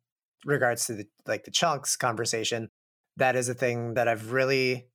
regards 0.47 0.87
to 0.87 0.95
the 0.95 1.05
like 1.27 1.45
the 1.45 1.51
chunks 1.51 1.95
conversation 1.95 2.71
that 3.19 3.37
is 3.37 3.51
a 3.51 3.55
thing 3.55 3.93
that 3.93 4.09
i've 4.09 4.33
really 4.33 4.89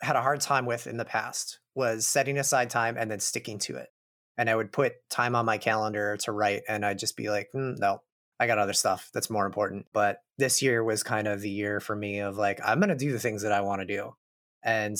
had 0.00 0.16
a 0.16 0.22
hard 0.22 0.40
time 0.40 0.64
with 0.64 0.86
in 0.86 0.96
the 0.96 1.04
past 1.04 1.60
was 1.74 2.06
setting 2.06 2.38
aside 2.38 2.70
time 2.70 2.96
and 2.98 3.10
then 3.10 3.20
sticking 3.20 3.58
to 3.58 3.76
it 3.76 3.88
and 4.38 4.48
i 4.48 4.56
would 4.56 4.72
put 4.72 4.94
time 5.10 5.34
on 5.34 5.44
my 5.44 5.58
calendar 5.58 6.16
to 6.16 6.32
write 6.32 6.62
and 6.68 6.86
i'd 6.86 6.98
just 6.98 7.16
be 7.16 7.28
like 7.28 7.50
mm, 7.54 7.76
no 7.78 8.00
i 8.40 8.46
got 8.46 8.58
other 8.58 8.72
stuff 8.72 9.10
that's 9.12 9.28
more 9.28 9.44
important 9.44 9.86
but 9.92 10.22
this 10.38 10.62
year 10.62 10.82
was 10.82 11.02
kind 11.02 11.28
of 11.28 11.42
the 11.42 11.50
year 11.50 11.80
for 11.80 11.94
me 11.94 12.20
of 12.20 12.38
like 12.38 12.60
i'm 12.64 12.78
going 12.78 12.88
to 12.88 12.94
do 12.94 13.12
the 13.12 13.18
things 13.18 13.42
that 13.42 13.52
i 13.52 13.60
want 13.60 13.80
to 13.80 13.86
do 13.86 14.14
and 14.62 14.96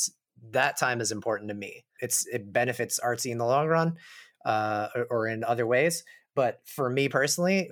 that 0.50 0.76
time 0.76 1.00
is 1.00 1.12
important 1.12 1.48
to 1.48 1.54
me. 1.54 1.84
It's 2.00 2.26
it 2.26 2.52
benefits 2.52 3.00
artsy 3.00 3.30
in 3.30 3.38
the 3.38 3.44
long 3.44 3.66
run, 3.66 3.96
uh, 4.44 4.88
or, 5.10 5.26
in 5.26 5.44
other 5.44 5.66
ways. 5.66 6.04
But 6.34 6.60
for 6.64 6.88
me 6.88 7.08
personally, 7.08 7.70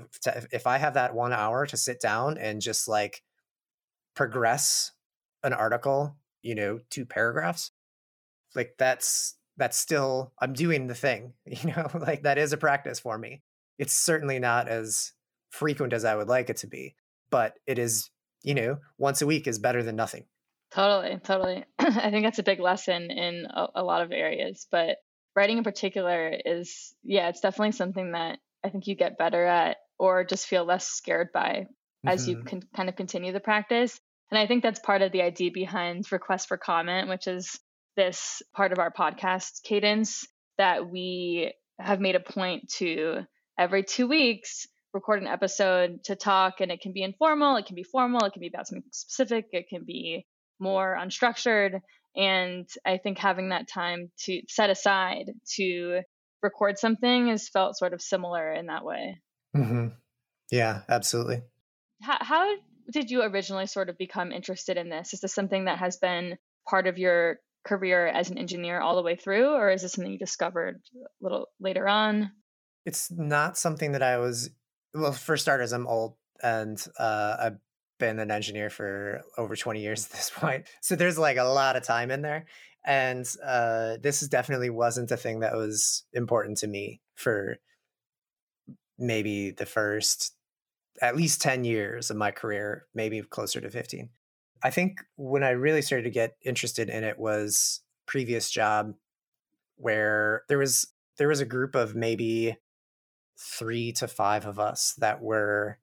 if 0.53 0.67
I 0.67 0.79
have 0.79 0.95
that 0.95 1.15
one 1.15 1.33
hour 1.33 1.67
to 1.67 1.77
sit 1.77 2.01
down 2.01 2.37
and 2.39 2.61
just 2.61 2.89
like 2.89 3.23
progress 4.15 4.93
an 5.45 5.53
article, 5.53 6.17
you 6.43 6.57
know, 6.57 6.81
two 6.91 7.07
paragraphs, 7.07 7.71
like 8.57 8.75
that's 8.79 9.36
that's 9.57 9.79
still 9.79 10.33
I'm 10.41 10.53
doing 10.53 10.87
the 10.87 10.95
thing. 10.95 11.35
You 11.47 11.73
know, 11.73 11.89
like 11.95 12.23
that 12.23 12.39
is 12.39 12.53
a 12.53 12.57
practice 12.57 13.01
for 13.01 13.19
me. 13.19 13.43
It's 13.79 13.95
certainly 13.95 14.39
not 14.39 14.69
as 14.69 15.13
frequent 15.51 15.93
as 15.93 16.05
I 16.05 16.17
would 16.17 16.29
like 16.29 16.51
it 16.51 16.59
to 16.59 16.67
be, 16.67 16.95
but 17.31 17.55
it 17.67 17.79
is. 17.79 18.11
You 18.43 18.55
know, 18.55 18.79
once 18.97 19.23
a 19.23 19.27
week 19.27 19.49
is 19.49 19.59
better 19.59 19.83
than 19.83 19.97
nothing. 19.97 20.27
Totally, 20.73 21.19
totally. 21.25 21.65
I 21.79 22.11
think 22.11 22.25
that's 22.25 22.39
a 22.39 22.45
big 22.45 22.61
lesson 22.61 23.11
in 23.11 23.47
a, 23.47 23.67
a, 23.77 23.83
lot 23.83 24.03
of 24.03 24.13
areas, 24.13 24.67
but 24.71 24.99
writing 25.35 25.59
in 25.59 25.65
particular 25.65 26.33
is, 26.45 26.95
yeah, 27.03 27.29
it's 27.29 27.41
definitely 27.41 27.73
something 27.73 28.13
that 28.13 28.39
I 28.65 28.69
think 28.69 28.87
you 28.87 28.95
get 28.95 29.19
better 29.19 29.45
at 29.45 29.79
or 29.99 30.25
just 30.25 30.47
feel 30.47 30.65
less 30.65 30.87
scared 30.87 31.29
by 31.33 31.67
mm-hmm. 31.67 32.09
as 32.09 32.29
you 32.29 32.37
mm-hmm. 32.37 32.47
can 32.47 32.63
kind 32.75 32.89
of 32.89 32.97
continue 32.97 33.33
the 33.33 33.41
practice. 33.41 33.99
And 34.31 34.39
I 34.39 34.47
think 34.47 34.63
that's 34.63 34.81
part 34.81 35.03
of 35.03 35.13
the 35.13 35.23
idea 35.23 35.51
behind 35.53 36.11
Request 36.11 36.49
for 36.49 36.57
Comment, 36.57 37.09
which 37.09 37.29
is 37.29 37.61
this 37.97 38.43
part 38.55 38.73
of 38.73 38.79
our 38.79 38.93
podcast 38.93 39.63
cadence 39.63 40.27
that 40.59 40.91
we 40.91 41.53
have 41.79 42.01
made 42.01 42.17
a 42.17 42.21
point 42.21 42.71
to 42.71 43.21
every 43.59 43.83
two 43.83 44.07
weeks 44.07 44.67
record 44.95 45.21
an 45.21 45.29
episode 45.29 46.03
to 46.05 46.17
talk 46.17 46.61
and 46.61 46.71
it 46.71 46.81
can 46.81 46.93
be 46.93 47.03
informal 47.03 47.57
it 47.57 47.67
can 47.67 47.77
be 47.77 47.83
formal 47.83 48.25
it 48.25 48.33
can 48.33 48.41
be 48.41 48.47
about 48.47 48.67
something 48.67 48.89
specific 48.93 49.47
it 49.53 49.69
can 49.69 49.85
be 49.85 50.25
more 50.59 50.97
unstructured. 50.99 51.81
And 52.15 52.69
I 52.85 52.99
think 52.99 53.19
having 53.19 53.51
that 53.51 53.69
time 53.69 54.11
to 54.25 54.43
set 54.49 54.71
aside 54.71 55.27
to 55.57 56.01
record 56.43 56.79
something 56.79 57.29
has 57.29 57.49
felt 57.49 57.77
sort 57.77 57.93
of 57.93 58.01
similar 58.01 58.53
in 58.53 58.67
that 58.67 58.85
way. 58.85 59.21
Mm-hmm. 59.55 59.89
Yeah, 60.51 60.83
absolutely. 60.89 61.43
How, 62.03 62.19
how 62.21 62.55
did 62.91 63.11
you 63.11 63.23
originally 63.23 63.67
sort 63.67 63.89
of 63.89 63.99
become 63.99 64.33
interested 64.33 64.77
in 64.77 64.89
this? 64.89 65.13
Is 65.13 65.21
this 65.21 65.35
something 65.35 65.67
that 65.67 65.79
has 65.79 65.97
been 65.97 66.39
part 66.69 66.87
of 66.87 66.99
your 66.99 67.39
career 67.67 68.07
as 68.07 68.31
an 68.31 68.39
engineer 68.39 68.81
all 68.81 68.97
the 68.97 69.03
way 69.03 69.17
through, 69.17 69.51
or 69.51 69.71
is 69.71 69.83
this 69.83 69.93
something 69.93 70.13
you 70.13 70.19
discovered 70.19 70.81
a 70.95 71.07
little 71.21 71.49
later 71.61 71.89
on? 71.89 72.31
It's 72.85 73.11
not 73.11 73.59
something 73.59 73.93
that 73.93 74.03
I 74.03 74.19
was. 74.19 74.51
Well, 74.95 75.13
for 75.13 75.37
starters, 75.37 75.73
I'm 75.73 75.87
old, 75.87 76.17
and 76.43 76.83
uh, 76.99 77.37
I've 77.39 77.59
been 77.99 78.19
an 78.19 78.31
engineer 78.31 78.71
for 78.71 79.23
over 79.39 79.57
20 79.57 79.81
years 79.81 80.05
at 80.07 80.13
this 80.13 80.31
point. 80.35 80.67
So 80.81 80.97
there's 80.97 81.19
like 81.19 81.37
a 81.37 81.45
lot 81.45 81.77
of 81.77 81.83
time 81.83 82.11
in 82.11 82.23
there. 82.23 82.47
And 82.85 83.27
uh, 83.45 83.97
this 84.01 84.21
definitely 84.29 84.71
wasn't 84.71 85.11
a 85.11 85.17
thing 85.17 85.41
that 85.41 85.55
was 85.55 86.05
important 86.13 86.59
to 86.59 86.69
me 86.69 87.01
for 87.17 87.57
maybe 88.97 89.51
the 89.51 89.67
first 89.67 90.33
at 91.03 91.17
least 91.17 91.43
10 91.43 91.65
years 91.65 92.11
of 92.11 92.17
my 92.17 92.31
career, 92.31 92.87
maybe 92.95 93.21
closer 93.21 93.61
to 93.61 93.71
15. 93.71 94.09
I 94.63 94.71
think 94.71 95.01
when 95.17 95.43
I 95.43 95.51
really 95.51 95.83
started 95.83 96.05
to 96.05 96.11
get 96.11 96.37
interested 96.45 96.89
in 96.89 97.05
it 97.05 97.19
was 97.19 97.81
previous 98.07 98.51
job 98.51 98.95
where 99.77 100.43
there 100.49 100.59
was 100.59 100.93
there 101.19 101.29
was 101.29 101.41
a 101.41 101.47
group 101.47 101.75
of 101.75 101.95
maybe 101.95 102.57
3 103.39 103.93
to 103.93 104.09
5 104.09 104.47
of 104.47 104.59
us 104.59 104.95
that 104.99 105.23
were 105.23 105.79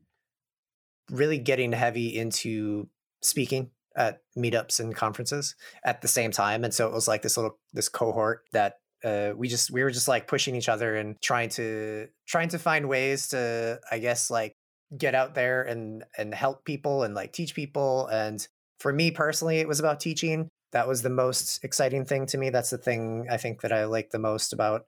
really 1.09 1.37
getting 1.37 1.71
heavy 1.71 2.17
into 2.17 2.87
speaking 3.21 3.71
at 3.95 4.21
meetups 4.37 4.79
and 4.79 4.95
conferences 4.95 5.55
at 5.83 6.01
the 6.01 6.07
same 6.07 6.31
time. 6.31 6.63
And 6.63 6.73
so 6.73 6.87
it 6.87 6.93
was 6.93 7.07
like 7.07 7.21
this 7.21 7.37
little 7.37 7.59
this 7.73 7.89
cohort 7.89 8.43
that 8.53 8.77
uh, 9.03 9.33
we 9.35 9.47
just 9.47 9.69
we 9.69 9.83
were 9.83 9.91
just 9.91 10.07
like 10.07 10.27
pushing 10.27 10.55
each 10.55 10.69
other 10.69 10.95
and 10.95 11.21
trying 11.21 11.49
to 11.49 12.07
trying 12.25 12.49
to 12.49 12.57
find 12.57 12.87
ways 12.87 13.27
to 13.27 13.77
i 13.91 13.99
guess 13.99 14.31
like 14.31 14.55
get 14.97 15.15
out 15.15 15.35
there 15.35 15.63
and 15.63 16.03
and 16.17 16.33
help 16.33 16.65
people 16.65 17.03
and 17.03 17.15
like 17.15 17.33
teach 17.33 17.55
people. 17.55 18.07
And 18.07 18.45
for 18.83 18.93
me 18.93 19.09
personally 19.09 19.57
it 19.57 19.67
was 19.67 19.79
about 19.79 19.99
teaching 19.99 20.47
that 20.71 20.87
was 20.87 21.01
the 21.01 21.09
most 21.09 21.63
exciting 21.63 22.05
thing 22.05 22.25
to 22.25 22.37
me 22.37 22.49
that's 22.49 22.69
the 22.69 22.77
thing 22.77 23.25
i 23.31 23.37
think 23.37 23.61
that 23.61 23.73
i 23.73 23.85
like 23.85 24.11
the 24.11 24.19
most 24.19 24.53
about 24.53 24.85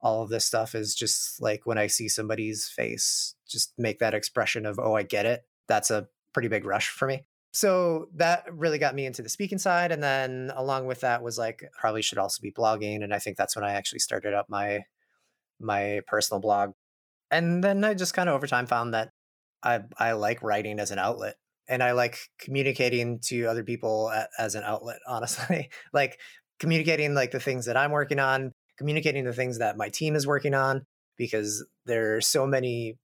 all 0.00 0.22
of 0.22 0.28
this 0.28 0.44
stuff 0.44 0.74
is 0.74 0.94
just 0.94 1.40
like 1.40 1.64
when 1.64 1.78
i 1.78 1.86
see 1.86 2.08
somebody's 2.08 2.68
face 2.68 3.34
just 3.46 3.72
make 3.78 4.00
that 4.00 4.14
expression 4.14 4.66
of 4.66 4.78
oh 4.78 4.94
i 4.94 5.02
get 5.02 5.26
it 5.26 5.44
that's 5.68 5.90
a 5.90 6.08
pretty 6.34 6.48
big 6.48 6.66
rush 6.66 6.88
for 6.88 7.06
me. 7.06 7.24
So 7.52 8.08
that 8.16 8.44
really 8.52 8.78
got 8.78 8.96
me 8.96 9.06
into 9.06 9.22
the 9.22 9.28
speaking 9.28 9.58
side. 9.58 9.92
And 9.92 10.02
then 10.02 10.52
along 10.54 10.86
with 10.86 11.00
that 11.00 11.22
was 11.22 11.38
like, 11.38 11.62
probably 11.78 12.02
should 12.02 12.18
also 12.18 12.42
be 12.42 12.50
blogging. 12.50 13.02
And 13.04 13.14
I 13.14 13.20
think 13.20 13.36
that's 13.36 13.54
when 13.54 13.64
I 13.64 13.72
actually 13.72 14.00
started 14.00 14.34
up 14.34 14.46
my 14.50 14.80
my 15.60 16.00
personal 16.08 16.40
blog. 16.40 16.72
And 17.30 17.62
then 17.62 17.84
I 17.84 17.94
just 17.94 18.12
kind 18.12 18.28
of 18.28 18.34
over 18.34 18.48
time 18.48 18.66
found 18.66 18.92
that 18.92 19.10
I 19.62 19.80
I 19.98 20.12
like 20.12 20.42
writing 20.42 20.80
as 20.80 20.90
an 20.90 20.98
outlet 20.98 21.36
and 21.68 21.82
I 21.82 21.92
like 21.92 22.18
communicating 22.38 23.20
to 23.26 23.44
other 23.46 23.64
people 23.64 24.12
as 24.38 24.54
an 24.54 24.62
outlet, 24.64 24.98
honestly. 25.06 25.70
like 25.92 26.18
communicating 26.58 27.14
like 27.14 27.30
the 27.30 27.40
things 27.40 27.66
that 27.66 27.76
I'm 27.76 27.90
working 27.90 28.18
on, 28.18 28.52
communicating 28.78 29.24
the 29.24 29.32
things 29.32 29.58
that 29.58 29.76
my 29.76 29.88
team 29.88 30.14
is 30.14 30.26
working 30.26 30.54
on 30.54 30.84
because 31.16 31.64
there 31.86 32.16
are 32.16 32.20
so 32.20 32.46
many 32.46 32.96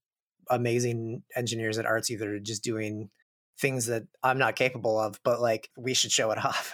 amazing 0.51 1.23
engineers 1.37 1.79
at 1.79 1.85
Artsy 1.85 2.19
that 2.19 2.29
are 2.29 2.41
just 2.41 2.63
doing 2.63 3.09
things 3.61 3.87
that 3.87 4.05
I'm 4.23 4.39
not 4.39 4.57
capable 4.57 4.99
of, 4.99 5.21
but 5.23 5.41
like 5.41 5.69
we 5.77 5.95
should 5.95 6.11
show 6.11 6.31
it 6.31 6.39
off, 6.45 6.73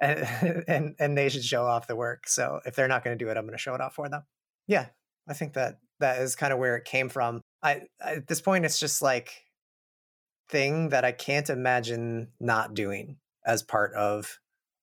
and, 0.00 0.64
and 0.68 0.94
and 0.98 1.18
they 1.18 1.28
should 1.28 1.44
show 1.44 1.64
off 1.64 1.86
the 1.86 1.96
work. 1.96 2.28
So 2.28 2.60
if 2.66 2.74
they're 2.74 2.88
not 2.88 3.04
going 3.04 3.16
to 3.16 3.24
do 3.24 3.30
it, 3.30 3.36
I'm 3.36 3.44
going 3.44 3.56
to 3.56 3.62
show 3.62 3.74
it 3.74 3.80
off 3.80 3.94
for 3.94 4.08
them. 4.08 4.22
Yeah, 4.66 4.86
I 5.28 5.34
think 5.34 5.54
that 5.54 5.78
that 6.00 6.20
is 6.20 6.36
kind 6.36 6.52
of 6.52 6.58
where 6.58 6.76
it 6.76 6.84
came 6.84 7.08
from. 7.08 7.40
I 7.62 7.82
at 8.00 8.26
this 8.26 8.40
point, 8.40 8.64
it's 8.64 8.80
just 8.80 9.02
like 9.02 9.32
thing 10.50 10.90
that 10.90 11.04
I 11.04 11.12
can't 11.12 11.48
imagine 11.50 12.28
not 12.40 12.74
doing 12.74 13.16
as 13.46 13.62
part 13.62 13.94
of 13.94 14.38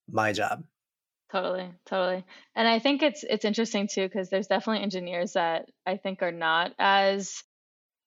my 0.09 0.33
job. 0.33 0.63
Totally, 1.31 1.69
totally. 1.85 2.23
And 2.55 2.67
I 2.67 2.79
think 2.79 3.03
it's 3.03 3.23
it's 3.23 3.45
interesting 3.45 3.87
too 3.91 4.07
because 4.07 4.29
there's 4.29 4.47
definitely 4.47 4.83
engineers 4.83 5.33
that 5.33 5.65
I 5.85 5.97
think 5.97 6.21
are 6.21 6.31
not 6.31 6.71
as 6.79 7.43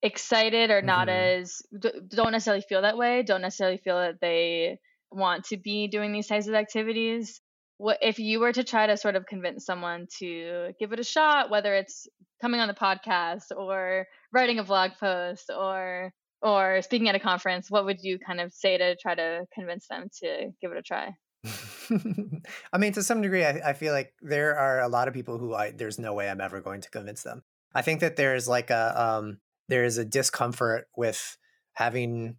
excited 0.03 0.71
or 0.71 0.81
not 0.81 1.09
mm-hmm. 1.09 1.43
as 1.43 1.63
don't 2.09 2.33
necessarily 2.33 2.65
feel 2.67 2.81
that 2.81 2.97
way 2.97 3.23
don't 3.23 3.43
necessarily 3.43 3.77
feel 3.77 3.99
that 3.99 4.19
they 4.19 4.79
want 5.13 5.45
to 5.45 5.59
be 5.59 5.89
doing 5.89 6.11
these 6.11 6.27
types 6.27 6.47
of 6.49 6.55
activities 6.55 7.43
what 7.81 7.97
if 8.03 8.19
you 8.19 8.41
were 8.41 8.53
to 8.53 8.63
try 8.63 8.87
to 8.87 8.97
sort 8.99 9.17
of 9.17 9.25
convince 9.25 9.65
someone 9.65 10.07
to 10.19 10.75
give 10.79 10.93
it 10.93 11.01
a 11.01 11.03
shot, 11.03 11.49
whether 11.49 11.75
it's 11.75 12.07
coming 12.43 12.61
on 12.61 12.69
the 12.69 12.75
podcast 12.75 13.57
or 13.57 14.07
writing 14.35 14.59
a 14.59 14.65
blog 14.65 14.91
post 15.01 15.51
or 15.51 16.13
or 16.43 16.83
speaking 16.83 17.09
at 17.09 17.15
a 17.15 17.21
conference, 17.21 17.71
what 17.71 17.85
would 17.85 18.03
you 18.03 18.19
kind 18.19 18.41
of 18.41 18.53
say 18.53 18.79
to 18.79 18.97
try 18.97 19.15
to 19.15 19.47
convince 19.53 19.87
them 19.89 20.09
to 20.21 20.51
give 20.61 20.73
it 20.73 20.79
a 20.79 20.83
try? 20.83 21.15
I 22.73 22.79
mean, 22.79 22.93
to 22.93 23.03
some 23.03 23.23
degree, 23.23 23.45
I, 23.45 23.71
I, 23.71 23.73
feel 23.73 23.95
like 23.95 24.13
there 24.21 24.57
are 24.57 24.81
a 24.81 24.89
lot 24.89 25.09
of 25.09 25.15
people 25.15 25.39
who 25.39 25.55
I 25.55 25.71
there's 25.71 25.99
no 25.99 26.13
way 26.13 26.29
I'm 26.29 26.41
ever 26.41 26.61
going 26.61 26.83
to 26.83 26.91
convince 26.91 27.23
them. 27.23 27.43
I 27.75 27.83
think 27.83 28.01
that 28.01 28.17
there's 28.17 28.47
like 28.47 28.69
a 28.69 29.01
um, 29.01 29.39
there 29.69 29.85
is 29.85 29.97
a 29.97 30.05
discomfort 30.05 30.87
with 30.97 31.39
having 31.73 32.37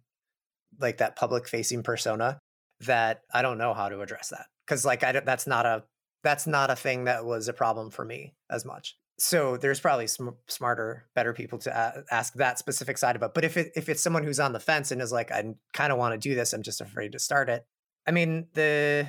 like 0.80 0.98
that 0.98 1.16
public 1.16 1.48
facing 1.48 1.82
persona 1.82 2.38
that 2.80 3.22
I 3.32 3.42
don't 3.42 3.58
know 3.58 3.74
how 3.74 3.88
to 3.88 4.00
address 4.02 4.28
that 4.28 4.46
because 4.66 4.84
like 4.84 5.02
I 5.02 5.12
that's 5.20 5.46
not 5.46 5.66
a 5.66 5.82
that's 6.22 6.46
not 6.46 6.70
a 6.70 6.76
thing 6.76 7.04
that 7.04 7.24
was 7.24 7.48
a 7.48 7.52
problem 7.52 7.90
for 7.90 8.04
me 8.04 8.34
as 8.48 8.64
much. 8.64 8.96
So 9.24 9.56
there's 9.56 9.78
probably 9.78 10.08
sm- 10.08 10.30
smarter, 10.48 11.06
better 11.14 11.32
people 11.32 11.60
to 11.60 11.70
a- 11.70 12.02
ask 12.12 12.34
that 12.34 12.58
specific 12.58 12.98
side 12.98 13.14
of 13.14 13.22
it. 13.22 13.32
But 13.32 13.44
if 13.44 13.56
it 13.56 13.70
if 13.76 13.88
it's 13.88 14.02
someone 14.02 14.24
who's 14.24 14.40
on 14.40 14.52
the 14.52 14.58
fence 14.58 14.90
and 14.90 15.00
is 15.00 15.12
like, 15.12 15.30
I 15.30 15.54
kind 15.72 15.92
of 15.92 15.98
want 15.98 16.20
to 16.20 16.28
do 16.28 16.34
this, 16.34 16.52
I'm 16.52 16.64
just 16.64 16.80
afraid 16.80 17.12
to 17.12 17.20
start 17.20 17.48
it. 17.48 17.64
I 18.04 18.10
mean, 18.10 18.48
the 18.54 19.06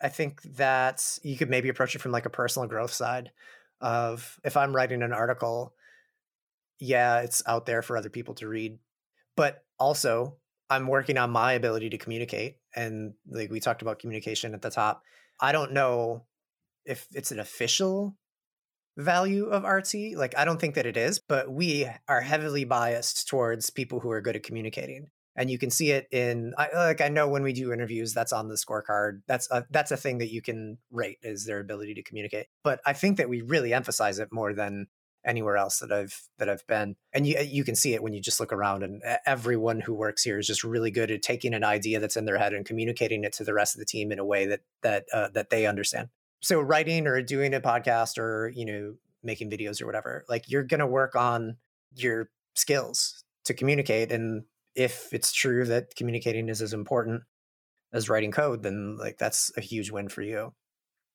I 0.00 0.08
think 0.08 0.40
that 0.56 1.18
you 1.22 1.36
could 1.36 1.50
maybe 1.50 1.68
approach 1.68 1.94
it 1.94 2.00
from 2.00 2.12
like 2.12 2.24
a 2.24 2.30
personal 2.30 2.66
growth 2.66 2.94
side 2.94 3.30
of 3.78 4.40
if 4.42 4.56
I'm 4.56 4.74
writing 4.74 5.02
an 5.02 5.12
article, 5.12 5.74
yeah, 6.78 7.20
it's 7.20 7.42
out 7.46 7.66
there 7.66 7.82
for 7.82 7.98
other 7.98 8.08
people 8.08 8.32
to 8.36 8.48
read, 8.48 8.78
but 9.36 9.64
also 9.78 10.38
I'm 10.70 10.86
working 10.86 11.18
on 11.18 11.28
my 11.28 11.52
ability 11.52 11.90
to 11.90 11.98
communicate. 11.98 12.56
And 12.74 13.12
like 13.28 13.50
we 13.50 13.60
talked 13.60 13.82
about 13.82 13.98
communication 13.98 14.54
at 14.54 14.62
the 14.62 14.70
top. 14.70 15.02
I 15.42 15.52
don't 15.52 15.72
know 15.72 16.24
if 16.86 17.06
it's 17.12 17.32
an 17.32 17.38
official 17.38 18.16
value 18.96 19.46
of 19.46 19.62
artsy. 19.62 20.16
Like 20.16 20.36
I 20.36 20.44
don't 20.44 20.60
think 20.60 20.74
that 20.74 20.86
it 20.86 20.96
is, 20.96 21.18
but 21.18 21.50
we 21.50 21.88
are 22.08 22.20
heavily 22.20 22.64
biased 22.64 23.28
towards 23.28 23.70
people 23.70 24.00
who 24.00 24.10
are 24.10 24.20
good 24.20 24.36
at 24.36 24.42
communicating. 24.42 25.08
And 25.36 25.50
you 25.50 25.58
can 25.58 25.70
see 25.70 25.90
it 25.90 26.06
in 26.12 26.54
I, 26.56 26.68
like 26.74 27.00
I 27.00 27.08
know 27.08 27.28
when 27.28 27.42
we 27.42 27.52
do 27.52 27.72
interviews, 27.72 28.14
that's 28.14 28.32
on 28.32 28.48
the 28.48 28.54
scorecard. 28.54 29.22
That's 29.26 29.50
a, 29.50 29.64
that's 29.70 29.90
a 29.90 29.96
thing 29.96 30.18
that 30.18 30.32
you 30.32 30.40
can 30.40 30.78
rate 30.92 31.18
is 31.22 31.44
their 31.44 31.58
ability 31.58 31.94
to 31.94 32.04
communicate. 32.04 32.46
But 32.62 32.80
I 32.86 32.92
think 32.92 33.16
that 33.16 33.28
we 33.28 33.40
really 33.40 33.72
emphasize 33.72 34.20
it 34.20 34.28
more 34.32 34.54
than 34.54 34.86
anywhere 35.26 35.56
else 35.56 35.78
that 35.78 35.90
I've 35.90 36.22
that 36.38 36.48
I've 36.48 36.66
been. 36.66 36.96
And 37.12 37.26
you 37.26 37.38
you 37.40 37.64
can 37.64 37.74
see 37.74 37.94
it 37.94 38.02
when 38.02 38.12
you 38.12 38.20
just 38.20 38.38
look 38.38 38.52
around 38.52 38.82
and 38.84 39.02
everyone 39.26 39.80
who 39.80 39.94
works 39.94 40.22
here 40.22 40.38
is 40.38 40.46
just 40.46 40.62
really 40.62 40.90
good 40.90 41.10
at 41.10 41.22
taking 41.22 41.54
an 41.54 41.64
idea 41.64 41.98
that's 41.98 42.16
in 42.16 42.26
their 42.26 42.38
head 42.38 42.52
and 42.52 42.64
communicating 42.64 43.24
it 43.24 43.32
to 43.34 43.44
the 43.44 43.54
rest 43.54 43.74
of 43.74 43.80
the 43.80 43.86
team 43.86 44.12
in 44.12 44.18
a 44.18 44.24
way 44.24 44.46
that 44.46 44.60
that 44.82 45.06
uh, 45.12 45.28
that 45.34 45.50
they 45.50 45.66
understand. 45.66 46.08
So 46.44 46.60
writing 46.60 47.06
or 47.06 47.22
doing 47.22 47.54
a 47.54 47.60
podcast 47.60 48.18
or 48.18 48.52
you 48.54 48.66
know 48.66 48.94
making 49.22 49.50
videos 49.50 49.80
or 49.80 49.86
whatever, 49.86 50.24
like 50.28 50.50
you're 50.50 50.62
going 50.62 50.80
to 50.80 50.86
work 50.86 51.16
on 51.16 51.56
your 51.94 52.28
skills 52.54 53.24
to 53.46 53.54
communicate 53.54 54.12
and 54.12 54.44
if 54.74 55.12
it's 55.12 55.32
true 55.32 55.64
that 55.64 55.94
communicating 55.96 56.48
is 56.48 56.60
as 56.60 56.72
important 56.72 57.22
as 57.92 58.08
writing 58.08 58.32
code, 58.32 58.62
then 58.62 58.96
like 58.98 59.18
that's 59.18 59.52
a 59.56 59.60
huge 59.60 59.90
win 59.90 60.08
for 60.08 60.22
you. 60.22 60.52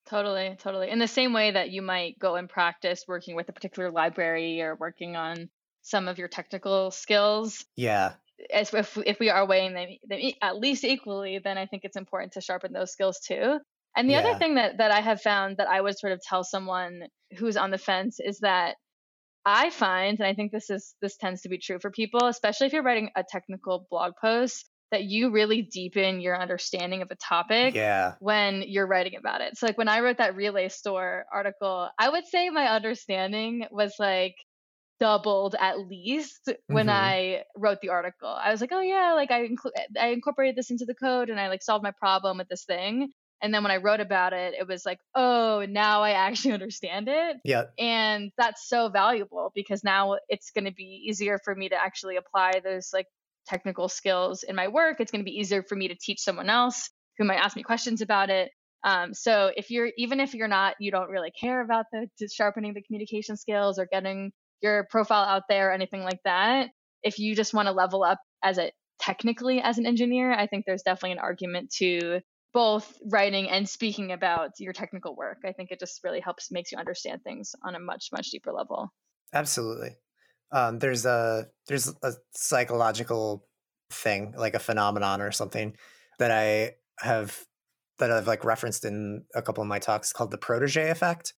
Totally, 0.07 0.57
totally. 0.59 0.89
In 0.89 0.97
the 0.97 1.07
same 1.07 1.33
way 1.33 1.51
that 1.51 1.69
you 1.69 1.81
might 1.81 2.17
go 2.17 2.35
and 2.35 2.49
practice 2.49 3.03
working 3.07 3.35
with 3.35 3.49
a 3.49 3.53
particular 3.53 3.91
library 3.91 4.61
or 4.61 4.75
working 4.75 5.15
on 5.15 5.49
some 5.81 6.07
of 6.07 6.17
your 6.17 6.27
technical 6.27 6.89
skills. 6.89 7.65
Yeah. 7.75 8.13
As 8.51 8.73
if 8.73 8.97
if 9.05 9.19
we 9.19 9.29
are 9.29 9.45
weighing 9.45 9.73
them, 9.73 9.89
them 10.07 10.19
at 10.41 10.57
least 10.57 10.83
equally, 10.83 11.39
then 11.39 11.57
I 11.57 11.65
think 11.65 11.83
it's 11.83 11.97
important 11.97 12.33
to 12.33 12.41
sharpen 12.41 12.73
those 12.73 12.91
skills 12.91 13.19
too. 13.19 13.59
And 13.95 14.07
the 14.07 14.13
yeah. 14.13 14.19
other 14.19 14.37
thing 14.37 14.55
that 14.55 14.77
that 14.77 14.91
I 14.91 15.01
have 15.01 15.21
found 15.21 15.57
that 15.57 15.67
I 15.67 15.81
would 15.81 15.97
sort 15.97 16.13
of 16.13 16.21
tell 16.21 16.43
someone 16.43 17.03
who's 17.37 17.57
on 17.57 17.71
the 17.71 17.77
fence 17.77 18.19
is 18.19 18.39
that 18.39 18.75
I 19.45 19.69
find, 19.69 20.19
and 20.19 20.27
I 20.27 20.33
think 20.33 20.51
this 20.51 20.69
is 20.69 20.95
this 21.01 21.17
tends 21.17 21.41
to 21.41 21.49
be 21.49 21.57
true 21.57 21.79
for 21.79 21.91
people, 21.91 22.27
especially 22.27 22.67
if 22.67 22.73
you're 22.73 22.83
writing 22.83 23.09
a 23.15 23.23
technical 23.27 23.87
blog 23.89 24.13
post, 24.21 24.69
that 24.91 25.03
you 25.03 25.31
really 25.31 25.61
deepen 25.61 26.19
your 26.19 26.39
understanding 26.39 27.01
of 27.01 27.11
a 27.11 27.15
topic 27.15 27.75
yeah. 27.75 28.13
when 28.19 28.63
you're 28.67 28.87
writing 28.87 29.15
about 29.17 29.41
it. 29.41 29.57
So 29.57 29.65
like 29.65 29.77
when 29.77 29.87
I 29.87 30.01
wrote 30.01 30.17
that 30.17 30.35
relay 30.35 30.69
store 30.69 31.25
article, 31.31 31.89
I 31.97 32.09
would 32.09 32.25
say 32.27 32.49
my 32.49 32.67
understanding 32.67 33.65
was 33.71 33.93
like 33.99 34.35
doubled 34.99 35.55
at 35.59 35.79
least 35.79 36.41
mm-hmm. 36.47 36.73
when 36.73 36.89
I 36.89 37.43
wrote 37.55 37.79
the 37.81 37.89
article. 37.89 38.29
I 38.29 38.51
was 38.51 38.61
like, 38.61 38.71
"Oh 38.73 38.81
yeah, 38.81 39.13
like 39.13 39.31
I 39.31 39.47
inclu- 39.47 39.97
I 39.99 40.07
incorporated 40.07 40.55
this 40.55 40.71
into 40.71 40.85
the 40.85 40.95
code 40.95 41.29
and 41.29 41.39
I 41.39 41.47
like 41.47 41.63
solved 41.63 41.83
my 41.83 41.93
problem 41.97 42.37
with 42.37 42.49
this 42.49 42.65
thing." 42.65 43.11
And 43.41 43.53
then 43.53 43.63
when 43.63 43.71
I 43.71 43.77
wrote 43.77 44.01
about 44.01 44.33
it, 44.33 44.53
it 44.59 44.67
was 44.67 44.85
like, 44.85 44.99
"Oh, 45.15 45.65
now 45.67 46.01
I 46.01 46.11
actually 46.11 46.53
understand 46.59 47.07
it." 47.07 47.37
Yeah. 47.43 47.65
And 47.77 48.31
that's 48.37 48.67
so 48.67 48.89
valuable 48.89 49.51
because 49.55 49.83
now 49.83 50.17
it's 50.27 50.51
going 50.51 50.65
to 50.65 50.73
be 50.73 51.05
easier 51.07 51.39
for 51.43 51.55
me 51.55 51.69
to 51.69 51.75
actually 51.75 52.17
apply 52.17 52.61
those 52.63 52.89
like 52.93 53.07
technical 53.49 53.89
skills 53.89 54.43
in 54.43 54.55
my 54.55 54.67
work, 54.67 54.99
it's 54.99 55.11
going 55.11 55.23
to 55.23 55.29
be 55.29 55.37
easier 55.37 55.63
for 55.63 55.75
me 55.75 55.87
to 55.87 55.95
teach 55.95 56.19
someone 56.19 56.49
else 56.49 56.89
who 57.17 57.25
might 57.25 57.37
ask 57.37 57.55
me 57.55 57.63
questions 57.63 58.01
about 58.01 58.29
it. 58.29 58.51
Um, 58.83 59.13
so 59.13 59.51
if 59.57 59.71
you're 59.71 59.89
even 59.97 60.21
if 60.21 60.33
you're 60.33 60.47
not, 60.47 60.75
you 60.79 60.91
don't 60.91 61.09
really 61.09 61.31
care 61.31 61.61
about 61.61 61.85
the 61.91 62.07
sharpening 62.29 62.73
the 62.73 62.81
communication 62.81 63.35
skills 63.35 63.77
or 63.77 63.87
getting 63.91 64.31
your 64.61 64.87
profile 64.89 65.25
out 65.25 65.43
there 65.49 65.69
or 65.69 65.73
anything 65.73 66.03
like 66.03 66.19
that. 66.23 66.69
If 67.03 67.19
you 67.19 67.35
just 67.35 67.53
want 67.53 67.67
to 67.67 67.73
level 67.73 68.03
up 68.03 68.19
as 68.43 68.57
a 68.57 68.71
technically 69.01 69.61
as 69.61 69.77
an 69.77 69.85
engineer, 69.85 70.31
I 70.31 70.47
think 70.47 70.65
there's 70.65 70.83
definitely 70.83 71.13
an 71.13 71.19
argument 71.19 71.71
to 71.77 72.21
both 72.53 72.97
writing 73.05 73.49
and 73.49 73.67
speaking 73.67 74.11
about 74.11 74.51
your 74.59 74.73
technical 74.73 75.15
work. 75.15 75.39
I 75.45 75.51
think 75.51 75.71
it 75.71 75.79
just 75.79 76.03
really 76.03 76.19
helps 76.19 76.51
makes 76.51 76.71
you 76.71 76.77
understand 76.77 77.21
things 77.23 77.53
on 77.63 77.75
a 77.75 77.79
much 77.79 78.09
much 78.11 78.31
deeper 78.31 78.51
level. 78.51 78.91
Absolutely 79.33 79.95
um, 80.51 80.79
there's 80.79 81.05
a 81.05 81.47
there's 81.67 81.93
a 82.03 82.13
psychological 82.31 83.45
thing 83.91 84.33
like 84.37 84.53
a 84.53 84.59
phenomenon 84.59 85.21
or 85.21 85.31
something 85.31 85.75
that 86.17 86.31
I 86.31 86.73
have 86.99 87.45
that 87.99 88.11
I've 88.11 88.27
like 88.27 88.45
referenced 88.45 88.85
in 88.85 89.25
a 89.35 89.41
couple 89.41 89.61
of 89.61 89.67
my 89.67 89.79
talks 89.79 90.13
called 90.13 90.31
the 90.31 90.37
protege 90.37 90.89
effect, 90.89 91.33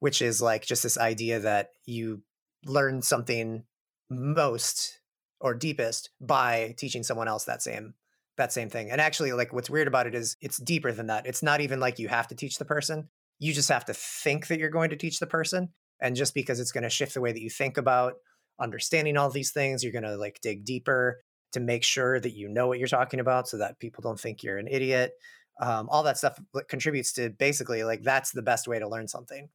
which 0.00 0.20
is 0.20 0.42
like 0.42 0.64
just 0.64 0.82
this 0.82 0.98
idea 0.98 1.40
that 1.40 1.70
you 1.86 2.22
learn 2.64 3.02
something 3.02 3.64
most 4.10 5.00
or 5.40 5.54
deepest 5.54 6.10
by 6.20 6.74
teaching 6.78 7.02
someone 7.02 7.28
else 7.28 7.44
that 7.44 7.62
same 7.62 7.94
that 8.36 8.52
same 8.52 8.68
thing. 8.68 8.90
And 8.90 9.00
actually 9.00 9.32
like 9.32 9.52
what's 9.52 9.70
weird 9.70 9.88
about 9.88 10.06
it 10.06 10.14
is 10.14 10.36
it's 10.40 10.58
deeper 10.58 10.92
than 10.92 11.06
that. 11.08 11.26
It's 11.26 11.42
not 11.42 11.60
even 11.60 11.80
like 11.80 11.98
you 11.98 12.08
have 12.08 12.28
to 12.28 12.34
teach 12.34 12.58
the 12.58 12.64
person. 12.64 13.08
You 13.38 13.52
just 13.52 13.68
have 13.68 13.84
to 13.86 13.94
think 13.94 14.48
that 14.48 14.58
you're 14.58 14.70
going 14.70 14.90
to 14.90 14.96
teach 14.96 15.18
the 15.18 15.26
person 15.26 15.70
and 16.00 16.16
just 16.16 16.34
because 16.34 16.60
it's 16.60 16.72
going 16.72 16.84
to 16.84 16.90
shift 16.90 17.14
the 17.14 17.20
way 17.20 17.32
that 17.32 17.42
you 17.42 17.50
think 17.50 17.76
about 17.76 18.14
understanding 18.60 19.16
all 19.16 19.30
these 19.30 19.52
things. 19.52 19.82
You're 19.82 19.92
going 19.92 20.04
to 20.04 20.16
like 20.16 20.40
dig 20.42 20.64
deeper 20.64 21.20
to 21.52 21.60
make 21.60 21.84
sure 21.84 22.20
that 22.20 22.34
you 22.34 22.48
know 22.48 22.66
what 22.66 22.78
you're 22.78 22.88
talking 22.88 23.20
about 23.20 23.48
so 23.48 23.58
that 23.58 23.78
people 23.78 24.02
don't 24.02 24.20
think 24.20 24.42
you're 24.42 24.58
an 24.58 24.68
idiot. 24.70 25.12
Um, 25.60 25.88
all 25.90 26.02
that 26.02 26.18
stuff 26.18 26.38
contributes 26.68 27.14
to 27.14 27.30
basically 27.30 27.82
like 27.84 28.02
that's 28.02 28.32
the 28.32 28.42
best 28.42 28.68
way 28.68 28.78
to 28.78 28.88
learn 28.88 29.08
something. 29.08 29.48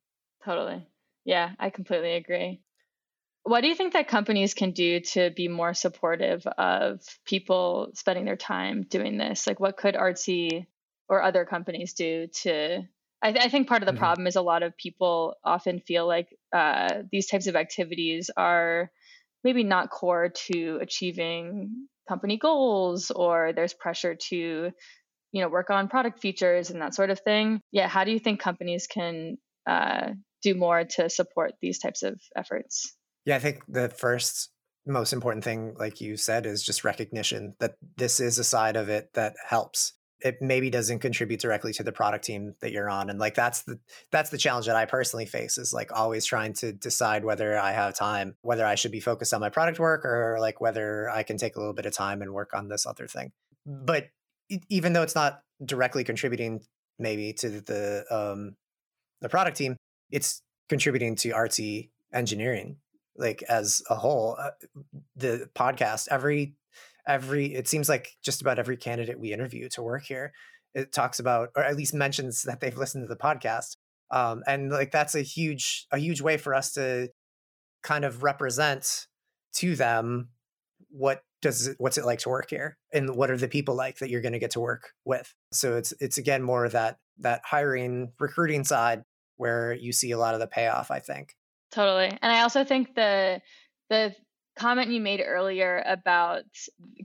Totally. 0.43 0.87
Yeah, 1.25 1.51
I 1.59 1.69
completely 1.69 2.13
agree. 2.13 2.61
What 3.43 3.61
do 3.61 3.67
you 3.67 3.75
think 3.75 3.93
that 3.93 4.07
companies 4.07 4.53
can 4.53 4.71
do 4.71 4.99
to 4.99 5.31
be 5.31 5.47
more 5.47 5.73
supportive 5.73 6.45
of 6.45 7.01
people 7.25 7.91
spending 7.95 8.25
their 8.25 8.35
time 8.35 8.83
doing 8.83 9.17
this? 9.17 9.47
Like, 9.47 9.59
what 9.59 9.77
could 9.77 9.95
Artsy 9.95 10.67
or 11.09 11.23
other 11.23 11.45
companies 11.45 11.93
do 11.93 12.27
to 12.43 12.83
I, 13.21 13.31
th- 13.31 13.45
I, 13.45 13.49
think 13.49 13.67
part 13.67 13.83
of 13.83 13.85
the 13.85 13.91
mm-hmm. 13.91 13.99
problem 13.99 14.27
is 14.27 14.35
a 14.35 14.41
lot 14.41 14.63
of 14.63 14.75
people 14.75 15.35
often 15.43 15.79
feel 15.79 16.07
like 16.07 16.35
uh, 16.51 17.03
these 17.11 17.27
types 17.27 17.45
of 17.47 17.55
activities 17.55 18.31
are 18.35 18.89
maybe 19.43 19.63
not 19.63 19.91
core 19.91 20.29
to 20.47 20.79
achieving 20.81 21.87
company 22.09 22.37
goals, 22.37 23.11
or 23.11 23.53
there's 23.53 23.73
pressure 23.73 24.15
to, 24.15 24.35
you 24.35 25.41
know, 25.41 25.49
work 25.49 25.69
on 25.69 25.87
product 25.87 26.19
features 26.19 26.71
and 26.71 26.81
that 26.81 26.95
sort 26.95 27.11
of 27.11 27.19
thing. 27.19 27.61
Yeah, 27.71 27.87
how 27.87 28.03
do 28.03 28.11
you 28.11 28.19
think 28.19 28.39
companies 28.39 28.87
can 28.87 29.37
uh, 29.67 30.09
do 30.41 30.55
more 30.55 30.83
to 30.83 31.09
support 31.09 31.53
these 31.61 31.77
types 31.77 32.01
of 32.01 32.19
efforts? 32.35 32.95
Yeah, 33.25 33.35
I 33.35 33.39
think 33.39 33.63
the 33.67 33.89
first 33.89 34.49
most 34.85 35.13
important 35.13 35.43
thing, 35.43 35.75
like 35.77 36.01
you 36.01 36.17
said, 36.17 36.45
is 36.45 36.63
just 36.63 36.83
recognition 36.83 37.55
that 37.59 37.75
this 37.97 38.19
is 38.19 38.39
a 38.39 38.43
side 38.43 38.75
of 38.75 38.89
it 38.89 39.09
that 39.13 39.35
helps. 39.47 39.93
It 40.19 40.37
maybe 40.39 40.69
doesn't 40.69 40.99
contribute 40.99 41.39
directly 41.39 41.73
to 41.73 41.83
the 41.83 41.91
product 41.91 42.25
team 42.25 42.55
that 42.61 42.71
you're 42.71 42.89
on 42.89 43.09
and 43.09 43.17
like 43.17 43.33
that's 43.33 43.63
the 43.63 43.79
that's 44.11 44.29
the 44.29 44.37
challenge 44.37 44.67
that 44.67 44.75
i 44.75 44.85
personally 44.85 45.25
face 45.25 45.57
is 45.57 45.73
like 45.73 45.91
always 45.91 46.25
trying 46.25 46.53
to 46.53 46.71
decide 46.71 47.25
whether 47.25 47.57
i 47.57 47.71
have 47.71 47.95
time 47.95 48.35
whether 48.43 48.63
i 48.63 48.75
should 48.75 48.91
be 48.91 48.99
focused 48.99 49.33
on 49.33 49.41
my 49.41 49.49
product 49.49 49.79
work 49.79 50.05
or 50.05 50.37
like 50.39 50.61
whether 50.61 51.09
i 51.09 51.23
can 51.23 51.37
take 51.37 51.55
a 51.55 51.59
little 51.59 51.73
bit 51.73 51.87
of 51.87 51.93
time 51.93 52.21
and 52.21 52.31
work 52.35 52.53
on 52.53 52.67
this 52.67 52.85
other 52.85 53.07
thing. 53.07 53.31
But 53.65 54.09
even 54.69 54.93
though 54.93 55.01
it's 55.01 55.15
not 55.15 55.41
directly 55.65 56.03
contributing 56.03 56.61
maybe 56.99 57.33
to 57.33 57.49
the 57.49 58.05
um 58.11 58.55
the 59.21 59.29
product 59.29 59.57
team 59.57 59.75
it's 60.11 60.43
contributing 60.69 61.15
to 61.15 61.29
artsy 61.29 61.89
engineering 62.13 62.77
like 63.17 63.43
as 63.49 63.81
a 63.89 63.95
whole 63.95 64.37
uh, 64.39 64.51
the 65.15 65.49
podcast 65.55 66.07
every 66.09 66.55
every 67.07 67.53
it 67.53 67.67
seems 67.67 67.89
like 67.89 68.09
just 68.23 68.41
about 68.41 68.59
every 68.59 68.77
candidate 68.77 69.19
we 69.19 69.33
interview 69.33 69.67
to 69.69 69.81
work 69.81 70.03
here 70.03 70.31
it 70.73 70.91
talks 70.93 71.19
about 71.19 71.49
or 71.55 71.63
at 71.63 71.75
least 71.75 71.93
mentions 71.93 72.43
that 72.43 72.59
they've 72.59 72.77
listened 72.77 73.03
to 73.03 73.07
the 73.07 73.15
podcast 73.15 73.75
um, 74.11 74.43
and 74.47 74.71
like 74.71 74.91
that's 74.91 75.15
a 75.15 75.21
huge 75.21 75.87
a 75.91 75.97
huge 75.97 76.21
way 76.21 76.37
for 76.37 76.53
us 76.53 76.73
to 76.73 77.09
kind 77.83 78.05
of 78.05 78.23
represent 78.23 79.07
to 79.53 79.75
them 79.75 80.29
what 80.89 81.23
does 81.41 81.67
it, 81.67 81.75
what's 81.79 81.97
it 81.97 82.05
like 82.05 82.19
to 82.19 82.29
work 82.29 82.49
here 82.49 82.77
and 82.93 83.15
what 83.15 83.31
are 83.31 83.37
the 83.37 83.47
people 83.47 83.75
like 83.75 83.97
that 83.97 84.09
you're 84.09 84.21
going 84.21 84.33
to 84.33 84.39
get 84.39 84.51
to 84.51 84.59
work 84.59 84.91
with. 85.05 85.33
So 85.51 85.75
it's 85.77 85.93
it's 85.99 86.17
again 86.17 86.43
more 86.43 86.65
of 86.65 86.73
that 86.73 86.97
that 87.19 87.41
hiring 87.45 88.11
recruiting 88.19 88.63
side 88.63 89.03
where 89.37 89.73
you 89.73 89.91
see 89.91 90.11
a 90.11 90.17
lot 90.19 90.35
of 90.35 90.39
the 90.39 90.47
payoff 90.47 90.91
i 90.91 90.99
think 90.99 91.35
totally 91.71 92.07
and 92.07 92.31
i 92.31 92.41
also 92.41 92.63
think 92.63 92.93
the 92.95 93.41
the 93.89 94.13
comment 94.57 94.91
you 94.91 94.99
made 94.99 95.21
earlier 95.25 95.81
about 95.85 96.43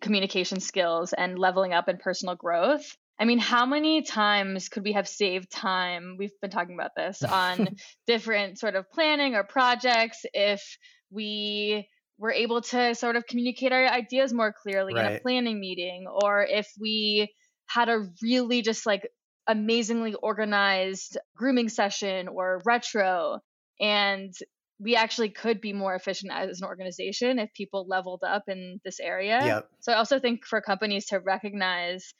communication 0.00 0.60
skills 0.60 1.12
and 1.12 1.38
leveling 1.38 1.72
up 1.72 1.88
and 1.88 2.00
personal 2.00 2.34
growth 2.34 2.96
I 3.18 3.24
mean, 3.24 3.38
how 3.38 3.64
many 3.64 4.02
times 4.02 4.68
could 4.68 4.84
we 4.84 4.92
have 4.92 5.08
saved 5.08 5.50
time? 5.50 6.16
We've 6.18 6.38
been 6.40 6.50
talking 6.50 6.74
about 6.74 6.90
this 6.96 7.22
on 7.22 7.68
different 8.06 8.58
sort 8.58 8.74
of 8.76 8.90
planning 8.90 9.34
or 9.34 9.44
projects 9.44 10.26
if 10.34 10.76
we 11.10 11.88
were 12.18 12.32
able 12.32 12.62
to 12.62 12.94
sort 12.94 13.16
of 13.16 13.26
communicate 13.26 13.72
our 13.72 13.86
ideas 13.86 14.32
more 14.32 14.52
clearly 14.52 14.94
right. 14.94 15.12
in 15.12 15.16
a 15.16 15.20
planning 15.20 15.60
meeting, 15.60 16.06
or 16.08 16.42
if 16.42 16.70
we 16.78 17.32
had 17.66 17.88
a 17.88 18.06
really 18.22 18.62
just 18.62 18.86
like 18.86 19.08
amazingly 19.46 20.14
organized 20.14 21.18
grooming 21.36 21.68
session 21.68 22.28
or 22.28 22.60
retro 22.64 23.38
and 23.80 24.34
we 24.78 24.94
actually 24.94 25.30
could 25.30 25.60
be 25.60 25.72
more 25.72 25.94
efficient 25.94 26.32
as 26.32 26.60
an 26.60 26.68
organization 26.68 27.38
if 27.38 27.52
people 27.54 27.86
leveled 27.88 28.22
up 28.26 28.44
in 28.48 28.80
this 28.84 29.00
area. 29.00 29.40
Yep. 29.44 29.70
So 29.80 29.92
I 29.92 29.96
also 29.96 30.18
think 30.18 30.44
for 30.44 30.60
companies 30.60 31.06
to 31.06 31.18
recognize 31.18 32.12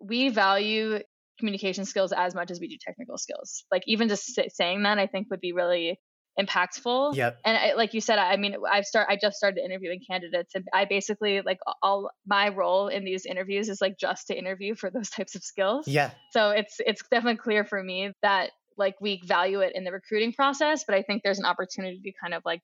we 0.00 0.28
value 0.28 0.98
communication 1.38 1.84
skills 1.84 2.12
as 2.12 2.34
much 2.34 2.50
as 2.50 2.60
we 2.60 2.68
do 2.68 2.76
technical 2.80 3.18
skills. 3.18 3.64
Like 3.70 3.82
even 3.86 4.08
just 4.08 4.38
saying 4.50 4.82
that 4.82 4.98
I 4.98 5.06
think 5.06 5.28
would 5.30 5.40
be 5.40 5.52
really 5.52 6.00
impactful. 6.38 7.14
Yep. 7.14 7.38
And 7.44 7.56
I, 7.56 7.74
like 7.74 7.94
you 7.94 8.00
said, 8.00 8.18
I 8.18 8.36
mean, 8.36 8.56
I've 8.70 8.84
start 8.84 9.06
I 9.08 9.16
just 9.16 9.36
started 9.36 9.60
interviewing 9.64 10.00
candidates, 10.08 10.54
and 10.54 10.64
I 10.72 10.84
basically 10.84 11.42
like 11.42 11.58
all 11.82 12.10
my 12.26 12.48
role 12.48 12.88
in 12.88 13.04
these 13.04 13.24
interviews 13.24 13.68
is 13.68 13.80
like 13.80 13.98
just 13.98 14.28
to 14.28 14.38
interview 14.38 14.74
for 14.74 14.90
those 14.90 15.10
types 15.16 15.34
of 15.34 15.42
skills. 15.42 15.86
Yeah. 15.86 16.10
So 16.30 16.50
it's 16.50 16.76
it's 16.80 17.02
definitely 17.10 17.38
clear 17.38 17.64
for 17.64 17.82
me 17.82 18.12
that 18.22 18.50
like 18.76 18.94
we 19.00 19.20
value 19.24 19.60
it 19.60 19.72
in 19.74 19.84
the 19.84 19.92
recruiting 19.92 20.32
process, 20.32 20.84
but 20.86 20.94
I 20.94 21.02
think 21.02 21.22
there's 21.22 21.38
an 21.38 21.44
opportunity 21.44 22.00
to 22.04 22.12
kind 22.20 22.34
of 22.34 22.42
like 22.44 22.60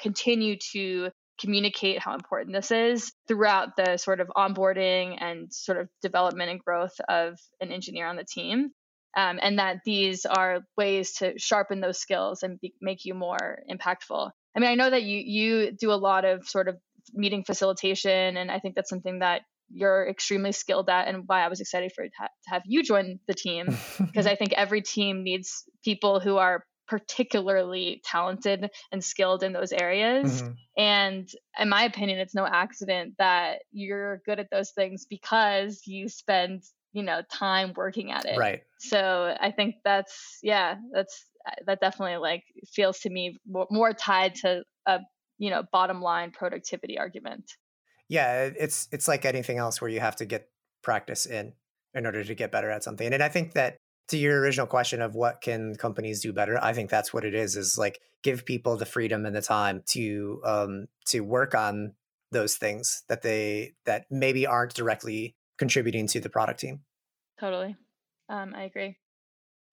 continue 0.00 0.56
to 0.72 1.10
communicate 1.40 1.98
how 1.98 2.14
important 2.14 2.54
this 2.54 2.70
is 2.70 3.12
throughout 3.26 3.76
the 3.76 3.96
sort 3.96 4.20
of 4.20 4.28
onboarding 4.36 5.16
and 5.20 5.52
sort 5.52 5.78
of 5.78 5.88
development 6.02 6.50
and 6.50 6.60
growth 6.60 6.94
of 7.08 7.38
an 7.60 7.72
engineer 7.72 8.06
on 8.06 8.16
the 8.16 8.24
team 8.24 8.70
um, 9.16 9.38
and 9.42 9.58
that 9.58 9.78
these 9.84 10.24
are 10.24 10.60
ways 10.76 11.12
to 11.14 11.38
sharpen 11.38 11.80
those 11.80 11.98
skills 11.98 12.42
and 12.42 12.60
be, 12.60 12.74
make 12.80 13.04
you 13.04 13.14
more 13.14 13.62
impactful. 13.70 14.30
I 14.56 14.60
mean, 14.60 14.70
I 14.70 14.74
know 14.74 14.88
that 14.88 15.02
you 15.02 15.18
you 15.18 15.72
do 15.72 15.92
a 15.92 15.94
lot 15.94 16.24
of 16.24 16.46
sort 16.46 16.68
of 16.68 16.76
meeting 17.12 17.44
facilitation, 17.44 18.36
and 18.36 18.50
I 18.50 18.58
think 18.58 18.74
that's 18.74 18.88
something 18.88 19.20
that 19.20 19.42
you're 19.72 20.08
extremely 20.08 20.52
skilled 20.52 20.88
at, 20.88 21.08
and 21.08 21.24
why 21.26 21.44
I 21.44 21.48
was 21.48 21.60
excited 21.60 21.92
for 21.94 22.04
to, 22.04 22.10
ha- 22.18 22.26
to 22.26 22.50
have 22.50 22.62
you 22.66 22.82
join 22.82 23.18
the 23.26 23.34
team 23.34 23.76
because 24.00 24.26
I 24.26 24.34
think 24.34 24.52
every 24.52 24.82
team 24.82 25.22
needs 25.22 25.64
people 25.84 26.20
who 26.20 26.36
are 26.36 26.64
particularly 26.88 28.02
talented 28.04 28.68
and 28.90 29.02
skilled 29.02 29.42
in 29.42 29.52
those 29.52 29.72
areas. 29.72 30.42
Mm-hmm. 30.42 30.52
And 30.76 31.28
in 31.58 31.68
my 31.68 31.84
opinion, 31.84 32.18
it's 32.18 32.34
no 32.34 32.46
accident 32.46 33.14
that 33.18 33.60
you're 33.70 34.20
good 34.26 34.38
at 34.38 34.48
those 34.50 34.70
things 34.70 35.06
because 35.08 35.82
you 35.86 36.08
spend 36.08 36.62
you 36.92 37.02
know 37.02 37.22
time 37.32 37.72
working 37.74 38.12
at 38.12 38.26
it 38.26 38.38
right 38.38 38.60
so 38.78 39.34
i 39.40 39.50
think 39.50 39.76
that's 39.82 40.38
yeah 40.42 40.76
that's 40.92 41.24
that 41.66 41.80
definitely 41.80 42.18
like 42.18 42.44
feels 42.66 42.98
to 43.00 43.10
me 43.10 43.38
more, 43.48 43.66
more 43.70 43.92
tied 43.92 44.34
to 44.34 44.62
a 44.86 45.00
you 45.38 45.50
know 45.50 45.62
bottom 45.72 46.00
line 46.00 46.30
productivity 46.30 46.98
argument 46.98 47.44
yeah 48.12 48.50
it's 48.58 48.88
it's 48.92 49.08
like 49.08 49.24
anything 49.24 49.58
else 49.58 49.80
where 49.80 49.90
you 49.90 50.00
have 50.00 50.16
to 50.16 50.24
get 50.24 50.48
practice 50.82 51.26
in 51.26 51.52
in 51.94 52.06
order 52.06 52.22
to 52.24 52.34
get 52.34 52.52
better 52.52 52.70
at 52.70 52.84
something 52.84 53.12
and 53.12 53.22
i 53.22 53.28
think 53.28 53.52
that 53.54 53.76
to 54.08 54.18
your 54.18 54.40
original 54.40 54.66
question 54.66 55.00
of 55.00 55.14
what 55.14 55.40
can 55.40 55.74
companies 55.76 56.20
do 56.20 56.32
better 56.32 56.62
i 56.62 56.72
think 56.72 56.90
that's 56.90 57.12
what 57.12 57.24
it 57.24 57.34
is 57.34 57.56
is 57.56 57.78
like 57.78 58.00
give 58.22 58.44
people 58.44 58.76
the 58.76 58.86
freedom 58.86 59.26
and 59.26 59.34
the 59.34 59.42
time 59.42 59.82
to 59.86 60.40
um 60.44 60.86
to 61.06 61.20
work 61.20 61.54
on 61.54 61.92
those 62.32 62.56
things 62.56 63.04
that 63.08 63.22
they 63.22 63.74
that 63.84 64.06
maybe 64.10 64.46
aren't 64.46 64.74
directly 64.74 65.36
contributing 65.58 66.06
to 66.08 66.20
the 66.20 66.28
product 66.28 66.60
team. 66.60 66.80
Totally. 67.38 67.76
Um, 68.28 68.54
I 68.56 68.64
agree. 68.64 68.96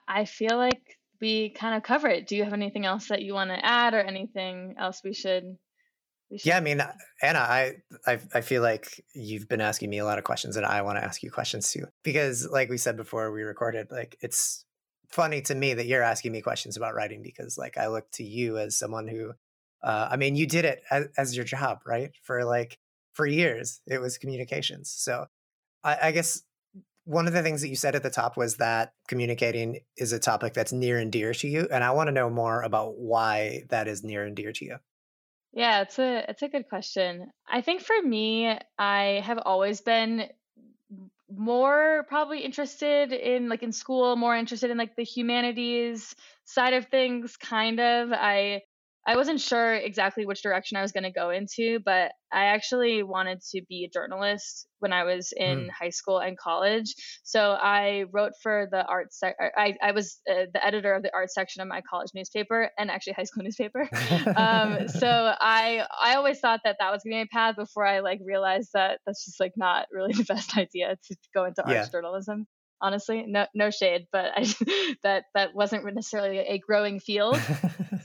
I 0.07 0.25
feel 0.25 0.57
like 0.57 0.97
we 1.21 1.49
kind 1.49 1.75
of 1.75 1.83
cover 1.83 2.07
it. 2.07 2.27
Do 2.27 2.35
you 2.35 2.43
have 2.43 2.53
anything 2.53 2.85
else 2.85 3.07
that 3.07 3.21
you 3.21 3.33
want 3.33 3.49
to 3.49 3.65
add 3.65 3.93
or 3.93 4.01
anything 4.01 4.75
else 4.77 5.01
we 5.03 5.13
should? 5.13 5.57
Yeah, 6.29 6.57
I 6.57 6.59
mean, 6.59 6.81
Anna, 7.23 7.39
I, 7.39 7.73
I 8.05 8.19
I 8.35 8.41
feel 8.41 8.61
like 8.61 9.03
you've 9.15 9.47
been 9.49 9.61
asking 9.61 9.89
me 9.89 9.97
a 9.97 10.05
lot 10.05 10.19
of 10.19 10.23
questions, 10.23 10.57
and 10.57 10.65
I 10.65 10.83
want 10.83 10.99
to 10.99 11.03
ask 11.03 11.23
you 11.23 11.31
questions 11.31 11.71
too. 11.71 11.85
Because, 12.03 12.47
like 12.51 12.69
we 12.69 12.77
said 12.77 12.97
before 12.97 13.31
we 13.31 13.41
recorded, 13.41 13.87
like 13.91 14.15
it's 14.21 14.63
funny 15.09 15.41
to 15.43 15.55
me 15.55 15.73
that 15.73 15.87
you're 15.87 16.03
asking 16.03 16.31
me 16.31 16.41
questions 16.41 16.77
about 16.77 16.93
writing 16.93 17.23
because, 17.23 17.57
like, 17.57 17.77
I 17.77 17.87
look 17.87 18.11
to 18.13 18.23
you 18.23 18.59
as 18.59 18.77
someone 18.77 19.07
who, 19.07 19.31
uh, 19.83 20.09
I 20.11 20.17
mean, 20.17 20.35
you 20.35 20.45
did 20.45 20.65
it 20.65 20.83
as, 20.91 21.07
as 21.17 21.35
your 21.35 21.45
job, 21.45 21.79
right? 21.87 22.11
For 22.23 22.45
like 22.45 22.77
for 23.13 23.25
years, 23.25 23.81
it 23.87 23.99
was 23.99 24.19
communications. 24.19 24.91
So 24.95 25.25
I, 25.83 25.97
I 26.03 26.11
guess 26.11 26.43
one 27.05 27.25
of 27.25 27.33
the 27.33 27.41
things 27.41 27.61
that 27.61 27.69
you 27.69 27.75
said 27.75 27.95
at 27.95 28.03
the 28.03 28.09
top 28.11 28.37
was 28.37 28.57
that 28.57 28.93
communicating 29.07 29.79
is 29.97 30.13
a 30.13 30.19
topic 30.19 30.53
that's 30.53 30.71
near 30.71 30.99
and 30.99 31.11
dear 31.11 31.33
to 31.33 31.47
you 31.47 31.67
and 31.71 31.83
i 31.83 31.89
want 31.91 32.07
to 32.07 32.11
know 32.11 32.29
more 32.29 32.61
about 32.61 32.97
why 32.97 33.63
that 33.69 33.87
is 33.87 34.03
near 34.03 34.23
and 34.25 34.35
dear 34.35 34.51
to 34.51 34.65
you 34.65 34.77
yeah 35.53 35.81
it's 35.81 35.99
a 35.99 36.29
it's 36.29 36.41
a 36.41 36.47
good 36.49 36.67
question. 36.69 37.31
I 37.47 37.61
think 37.61 37.81
for 37.81 38.01
me 38.01 38.57
i 38.77 39.21
have 39.25 39.39
always 39.39 39.81
been 39.81 40.29
more 41.31 42.05
probably 42.07 42.39
interested 42.39 43.13
in 43.13 43.49
like 43.49 43.61
in 43.61 43.71
school 43.71 44.15
more 44.15 44.35
interested 44.35 44.71
in 44.71 44.77
like 44.77 44.95
the 44.95 45.03
humanities 45.03 46.15
side 46.45 46.73
of 46.73 46.87
things 46.87 47.37
kind 47.37 47.79
of. 47.79 48.11
I 48.11 48.63
I 49.09 49.15
wasn't 49.15 49.41
sure 49.41 49.73
exactly 49.73 50.27
which 50.27 50.43
direction 50.43 50.77
I 50.77 50.83
was 50.83 50.91
going 50.91 51.03
to 51.03 51.09
go 51.09 51.31
into, 51.31 51.79
but 51.83 52.11
I 52.31 52.45
actually 52.45 53.01
wanted 53.01 53.41
to 53.53 53.63
be 53.67 53.83
a 53.83 53.89
journalist 53.89 54.67
when 54.77 54.93
I 54.93 55.03
was 55.03 55.33
in 55.35 55.61
mm. 55.61 55.69
high 55.71 55.89
school 55.89 56.19
and 56.19 56.37
college. 56.37 56.93
So 57.23 57.53
I 57.59 58.05
wrote 58.11 58.33
for 58.43 58.67
the 58.69 58.85
art 58.85 59.11
sec. 59.11 59.35
I, 59.57 59.73
I 59.81 59.93
was 59.93 60.19
uh, 60.29 60.45
the 60.53 60.63
editor 60.63 60.93
of 60.93 61.01
the 61.01 61.11
art 61.11 61.31
section 61.31 61.63
of 61.63 61.67
my 61.67 61.81
college 61.89 62.11
newspaper 62.13 62.69
and 62.77 62.91
actually 62.91 63.13
high 63.13 63.23
school 63.23 63.41
newspaper. 63.41 63.89
um, 64.37 64.87
so 64.87 65.07
I 65.09 65.87
I 65.99 66.13
always 66.13 66.39
thought 66.39 66.59
that 66.63 66.75
that 66.79 66.91
was 66.91 67.01
going 67.01 67.17
to 67.17 67.25
be 67.25 67.29
my 67.33 67.39
path 67.47 67.55
before 67.55 67.87
I 67.87 68.01
like 68.01 68.19
realized 68.23 68.69
that 68.75 68.99
that's 69.07 69.25
just 69.25 69.39
like 69.39 69.53
not 69.57 69.87
really 69.91 70.13
the 70.17 70.23
best 70.23 70.55
idea 70.55 70.97
to 71.07 71.15
go 71.33 71.45
into 71.45 71.63
yeah. 71.67 71.79
arts 71.79 71.89
journalism 71.89 72.45
honestly 72.81 73.25
no 73.27 73.45
no 73.53 73.69
shade 73.69 74.07
but 74.11 74.31
I, 74.35 74.43
that 75.03 75.25
that 75.35 75.53
wasn't 75.53 75.85
necessarily 75.93 76.39
a 76.39 76.57
growing 76.59 76.99
field. 76.99 77.39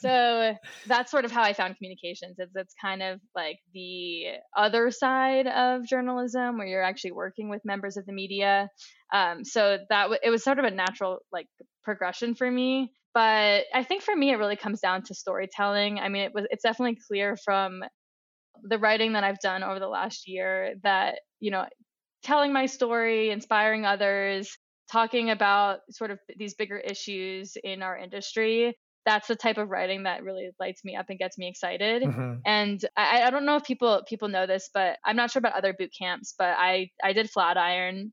So 0.01 0.55
that's 0.87 1.11
sort 1.11 1.25
of 1.25 1.33
how 1.33 1.43
i 1.43 1.55
found 1.55 1.79
communications. 1.79 2.37
It's, 2.39 2.53
it's 2.55 2.75
kind 2.79 3.03
of 3.03 3.21
like 3.35 3.59
the 3.73 4.25
other 4.55 4.91
side 4.91 5.47
of 5.47 5.87
journalism 5.87 6.59
where 6.59 6.67
you're 6.67 6.83
actually 6.83 7.13
working 7.13 7.49
with 7.49 7.65
members 7.65 7.97
of 7.97 8.05
the 8.05 8.13
media. 8.13 8.69
Um, 9.15 9.47
so 9.47 9.79
that 9.89 10.03
w- 10.03 10.21
it 10.23 10.29
was 10.29 10.45
sort 10.45 10.59
of 10.59 10.67
a 10.67 10.71
natural 10.71 11.21
like 11.33 11.47
progression 11.83 12.35
for 12.35 12.51
me. 12.51 12.93
But 13.15 13.65
i 13.73 13.83
think 13.83 14.03
for 14.03 14.15
me 14.15 14.31
it 14.31 14.37
really 14.37 14.57
comes 14.57 14.81
down 14.81 15.05
to 15.05 15.15
storytelling. 15.15 16.01
I 16.01 16.11
mean 16.11 16.23
it 16.23 16.35
was 16.35 16.45
it's 16.51 16.65
definitely 16.65 16.99
clear 17.09 17.37
from 17.43 17.83
the 18.63 18.79
writing 18.79 19.15
that 19.15 19.25
i've 19.25 19.41
done 19.41 19.63
over 19.63 19.81
the 19.81 19.89
last 19.89 20.29
year 20.29 20.75
that 20.85 21.21
you 21.41 21.51
know 21.51 21.65
telling 22.25 22.53
my 22.53 22.67
story, 22.67 23.31
inspiring 23.31 23.85
others, 23.85 24.59
talking 24.91 25.31
about 25.31 25.81
sort 25.91 26.11
of 26.11 26.19
these 26.37 26.55
bigger 26.55 26.79
issues 26.79 27.57
in 27.63 27.83
our 27.83 27.97
industry 27.97 28.77
that's 29.07 29.29
the 29.29 29.37
type 29.37 29.59
of 29.59 29.69
writing 29.69 30.05
that 30.05 30.23
really 30.23 30.51
lights 30.59 30.85
me 30.85 30.97
up 30.97 31.07
and 31.11 31.19
gets 31.19 31.37
me 31.37 31.49
excited. 31.49 32.03
Mm-hmm. 32.03 32.35
And 32.47 32.83
I, 32.97 33.25
I, 33.25 33.31
don't 33.31 33.45
know 33.45 33.57
if 33.57 33.65
people 33.65 34.03
people 34.09 34.29
know 34.29 34.47
this, 34.47 34.71
but 34.73 34.97
I'm 35.05 35.17
not 35.17 35.31
sure 35.31 35.41
about 35.41 35.55
other 35.55 35.75
boot 35.75 35.91
camps. 35.97 36.35
But 36.39 36.57
I 36.59 36.91
I 37.03 37.13
did 37.13 37.31
Flatiron, 37.31 38.13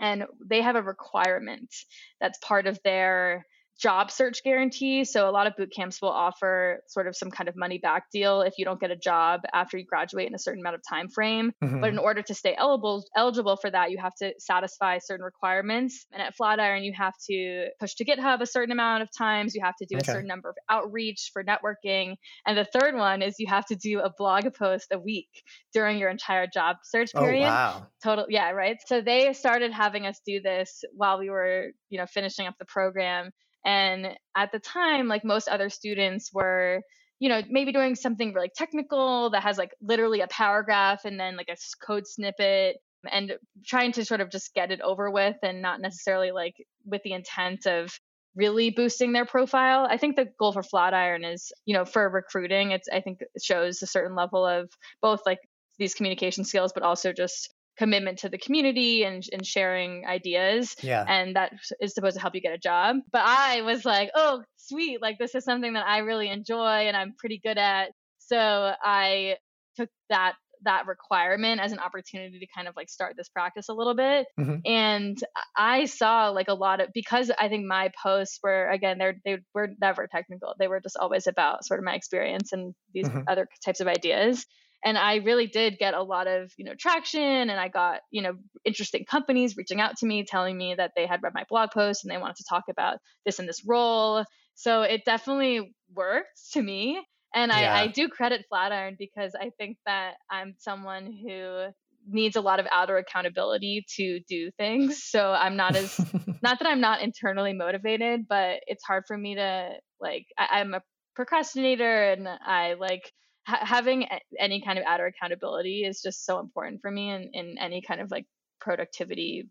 and 0.00 0.24
they 0.44 0.60
have 0.60 0.76
a 0.76 0.82
requirement 0.82 1.72
that's 2.20 2.38
part 2.38 2.66
of 2.66 2.78
their 2.84 3.46
job 3.80 4.10
search 4.10 4.42
guarantee. 4.44 5.04
So 5.04 5.28
a 5.28 5.32
lot 5.32 5.46
of 5.46 5.56
boot 5.56 5.72
camps 5.74 6.00
will 6.00 6.10
offer 6.10 6.82
sort 6.86 7.06
of 7.06 7.16
some 7.16 7.30
kind 7.30 7.48
of 7.48 7.56
money 7.56 7.78
back 7.78 8.10
deal 8.12 8.42
if 8.42 8.54
you 8.58 8.64
don't 8.64 8.80
get 8.80 8.90
a 8.90 8.96
job 8.96 9.42
after 9.52 9.76
you 9.76 9.84
graduate 9.84 10.28
in 10.28 10.34
a 10.34 10.38
certain 10.38 10.60
amount 10.60 10.76
of 10.76 10.82
time 10.88 11.08
frame. 11.08 11.52
Mm-hmm. 11.62 11.80
But 11.80 11.90
in 11.90 11.98
order 11.98 12.22
to 12.22 12.34
stay 12.34 12.54
eligible 12.56 13.04
eligible 13.16 13.56
for 13.56 13.70
that, 13.70 13.90
you 13.90 13.98
have 13.98 14.14
to 14.16 14.32
satisfy 14.38 14.98
certain 14.98 15.24
requirements. 15.24 16.06
And 16.12 16.22
at 16.22 16.36
Flatiron, 16.36 16.84
you 16.84 16.92
have 16.96 17.14
to 17.28 17.66
push 17.80 17.94
to 17.94 18.04
GitHub 18.04 18.40
a 18.40 18.46
certain 18.46 18.72
amount 18.72 19.02
of 19.02 19.08
times. 19.16 19.54
You 19.54 19.62
have 19.64 19.76
to 19.76 19.86
do 19.86 19.96
okay. 19.96 20.10
a 20.10 20.14
certain 20.14 20.28
number 20.28 20.48
of 20.48 20.56
outreach 20.70 21.30
for 21.32 21.44
networking. 21.44 22.16
And 22.46 22.56
the 22.56 22.64
third 22.64 22.94
one 22.94 23.22
is 23.22 23.36
you 23.38 23.48
have 23.48 23.66
to 23.66 23.76
do 23.76 24.00
a 24.00 24.10
blog 24.16 24.44
post 24.54 24.88
a 24.92 24.98
week 24.98 25.28
during 25.72 25.98
your 25.98 26.10
entire 26.10 26.46
job 26.46 26.76
search 26.84 27.10
oh, 27.14 27.20
period. 27.20 27.46
Oh, 27.46 27.50
wow. 27.50 27.86
Total 28.02 28.26
yeah, 28.28 28.50
right. 28.50 28.76
So 28.86 29.00
they 29.00 29.32
started 29.32 29.72
having 29.72 30.06
us 30.06 30.20
do 30.26 30.40
this 30.40 30.84
while 30.94 31.18
we 31.18 31.30
were, 31.30 31.70
you 31.88 31.98
know, 31.98 32.06
finishing 32.06 32.46
up 32.46 32.54
the 32.58 32.64
program 32.66 33.30
and 33.64 34.08
at 34.36 34.52
the 34.52 34.58
time, 34.58 35.08
like 35.08 35.24
most 35.24 35.48
other 35.48 35.70
students 35.70 36.30
were, 36.32 36.82
you 37.18 37.28
know, 37.28 37.42
maybe 37.48 37.72
doing 37.72 37.94
something 37.94 38.32
really 38.32 38.50
technical 38.54 39.30
that 39.30 39.42
has 39.42 39.56
like 39.58 39.72
literally 39.80 40.20
a 40.20 40.28
paragraph 40.28 41.04
and 41.04 41.18
then 41.18 41.36
like 41.36 41.48
a 41.48 41.56
code 41.84 42.06
snippet 42.06 42.76
and 43.10 43.32
trying 43.66 43.92
to 43.92 44.04
sort 44.04 44.20
of 44.20 44.30
just 44.30 44.54
get 44.54 44.70
it 44.70 44.80
over 44.80 45.10
with 45.10 45.36
and 45.42 45.62
not 45.62 45.80
necessarily 45.80 46.30
like 46.30 46.54
with 46.84 47.02
the 47.02 47.12
intent 47.12 47.66
of 47.66 47.98
really 48.36 48.70
boosting 48.70 49.12
their 49.12 49.26
profile. 49.26 49.86
I 49.88 49.96
think 49.96 50.16
the 50.16 50.28
goal 50.38 50.52
for 50.52 50.62
Flatiron 50.62 51.24
is, 51.24 51.52
you 51.66 51.74
know, 51.74 51.84
for 51.84 52.08
recruiting, 52.08 52.72
it's 52.72 52.88
I 52.92 53.00
think 53.00 53.20
shows 53.42 53.82
a 53.82 53.86
certain 53.86 54.16
level 54.16 54.44
of 54.44 54.70
both 55.00 55.20
like 55.24 55.38
these 55.78 55.94
communication 55.94 56.44
skills, 56.44 56.72
but 56.72 56.82
also 56.82 57.12
just 57.12 57.52
commitment 57.76 58.18
to 58.20 58.28
the 58.28 58.38
community 58.38 59.04
and, 59.04 59.24
and 59.32 59.44
sharing 59.46 60.06
ideas. 60.06 60.76
Yeah. 60.82 61.04
And 61.06 61.36
that 61.36 61.52
is 61.80 61.94
supposed 61.94 62.16
to 62.16 62.20
help 62.20 62.34
you 62.34 62.40
get 62.40 62.52
a 62.52 62.58
job. 62.58 62.96
But 63.10 63.22
I 63.24 63.62
was 63.62 63.84
like, 63.84 64.10
oh, 64.14 64.42
sweet. 64.56 65.02
Like, 65.02 65.18
this 65.18 65.34
is 65.34 65.44
something 65.44 65.72
that 65.74 65.86
I 65.86 65.98
really 65.98 66.28
enjoy 66.28 66.86
and 66.86 66.96
I'm 66.96 67.14
pretty 67.18 67.40
good 67.42 67.58
at. 67.58 67.90
So 68.18 68.38
I 68.82 69.36
took 69.76 69.88
that 70.08 70.34
that 70.64 70.86
requirement 70.86 71.60
as 71.60 71.72
an 71.72 71.78
opportunity 71.78 72.38
to 72.38 72.46
kind 72.54 72.68
of 72.68 72.74
like 72.76 72.88
start 72.88 73.14
this 73.16 73.28
practice 73.28 73.68
a 73.68 73.74
little 73.74 73.94
bit 73.94 74.26
mm-hmm. 74.38 74.56
and 74.64 75.18
i 75.56 75.84
saw 75.84 76.28
like 76.30 76.48
a 76.48 76.54
lot 76.54 76.80
of 76.80 76.88
because 76.94 77.30
i 77.38 77.48
think 77.48 77.66
my 77.66 77.90
posts 78.02 78.38
were 78.42 78.68
again 78.70 78.96
they're 78.98 79.16
they 79.24 79.38
were 79.54 79.68
never 79.80 80.06
technical 80.06 80.54
they 80.58 80.68
were 80.68 80.80
just 80.80 80.96
always 80.96 81.26
about 81.26 81.64
sort 81.64 81.80
of 81.80 81.84
my 81.84 81.94
experience 81.94 82.52
and 82.52 82.74
these 82.92 83.06
mm-hmm. 83.06 83.22
other 83.28 83.46
types 83.64 83.80
of 83.80 83.86
ideas 83.86 84.46
and 84.84 84.98
i 84.98 85.16
really 85.16 85.46
did 85.46 85.78
get 85.78 85.94
a 85.94 86.02
lot 86.02 86.26
of 86.26 86.52
you 86.56 86.64
know 86.64 86.74
traction 86.78 87.22
and 87.22 87.52
i 87.52 87.68
got 87.68 88.00
you 88.10 88.22
know 88.22 88.34
interesting 88.64 89.04
companies 89.04 89.56
reaching 89.56 89.80
out 89.80 89.96
to 89.96 90.06
me 90.06 90.24
telling 90.24 90.56
me 90.56 90.74
that 90.74 90.92
they 90.94 91.06
had 91.06 91.22
read 91.22 91.34
my 91.34 91.44
blog 91.48 91.70
post 91.70 92.04
and 92.04 92.12
they 92.12 92.18
wanted 92.18 92.36
to 92.36 92.44
talk 92.48 92.64
about 92.70 92.98
this 93.24 93.38
and 93.38 93.48
this 93.48 93.62
role 93.66 94.24
so 94.54 94.82
it 94.82 95.04
definitely 95.04 95.74
worked 95.94 96.52
to 96.52 96.62
me 96.62 97.02
and 97.34 97.50
yeah. 97.50 97.74
I, 97.74 97.82
I 97.82 97.86
do 97.88 98.08
credit 98.08 98.44
flatiron 98.48 98.96
because 98.98 99.34
i 99.34 99.50
think 99.58 99.78
that 99.86 100.14
i'm 100.30 100.54
someone 100.58 101.12
who 101.26 101.66
needs 102.06 102.36
a 102.36 102.42
lot 102.42 102.60
of 102.60 102.66
outer 102.70 102.98
accountability 102.98 103.86
to 103.96 104.20
do 104.28 104.50
things 104.58 105.02
so 105.02 105.32
i'm 105.32 105.56
not 105.56 105.74
as 105.74 105.98
not 106.42 106.58
that 106.58 106.66
i'm 106.66 106.80
not 106.80 107.00
internally 107.00 107.54
motivated 107.54 108.28
but 108.28 108.60
it's 108.66 108.84
hard 108.84 109.04
for 109.08 109.16
me 109.16 109.36
to 109.36 109.70
like 110.00 110.26
I, 110.38 110.60
i'm 110.60 110.74
a 110.74 110.82
procrastinator 111.16 112.12
and 112.12 112.28
i 112.28 112.74
like 112.74 113.10
ha- 113.46 113.64
having 113.64 114.06
any 114.38 114.60
kind 114.60 114.78
of 114.78 114.84
outer 114.86 115.06
accountability 115.06 115.84
is 115.84 116.02
just 116.02 116.24
so 116.24 116.40
important 116.40 116.80
for 116.80 116.90
me 116.90 117.10
in, 117.10 117.30
in 117.32 117.56
any 117.58 117.82
kind 117.82 118.00
of 118.00 118.10
like 118.10 118.26
productivity 118.60 119.48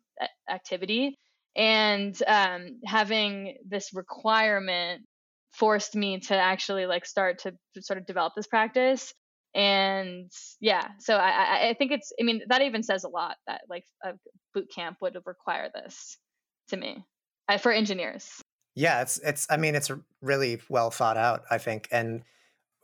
activity. 0.50 1.18
And 1.56 2.20
um, 2.26 2.80
having 2.86 3.58
this 3.68 3.94
requirement 3.94 5.04
forced 5.52 5.96
me 5.96 6.20
to 6.20 6.36
actually 6.36 6.88
like 6.88 7.06
start 7.06 7.40
to, 7.40 7.52
to 7.76 7.82
sort 7.82 8.00
of 8.00 8.08
develop 8.08 8.34
this 8.36 8.48
practice. 8.48 9.14
And 9.56 10.32
yeah 10.60 10.88
so 11.00 11.16
I, 11.16 11.70
I 11.70 11.74
think 11.76 11.92
it's 11.92 12.12
i 12.20 12.24
mean 12.24 12.42
that 12.48 12.64
even 12.64 12.82
says 12.82 13.04
a 13.04 13.08
lot 13.08 13.36
that 13.46 13.62
like 13.70 13.86
a 14.04 14.14
boot 14.56 14.68
camp 14.74 14.98
would 15.00 15.16
require 15.28 15.70
this 15.72 16.18
to 16.70 16.78
me 16.78 17.06
uh, 17.48 17.60
for 17.60 17.72
engineers. 17.72 18.42
Yeah 18.74 19.04
it's 19.04 19.20
it's 19.20 19.46
i 19.52 19.58
mean 19.58 19.76
it's 19.76 19.92
really 20.22 20.60
well 20.70 20.90
thought 20.90 21.18
out 21.18 21.44
i 21.52 21.60
think. 21.60 21.88
And 21.92 22.24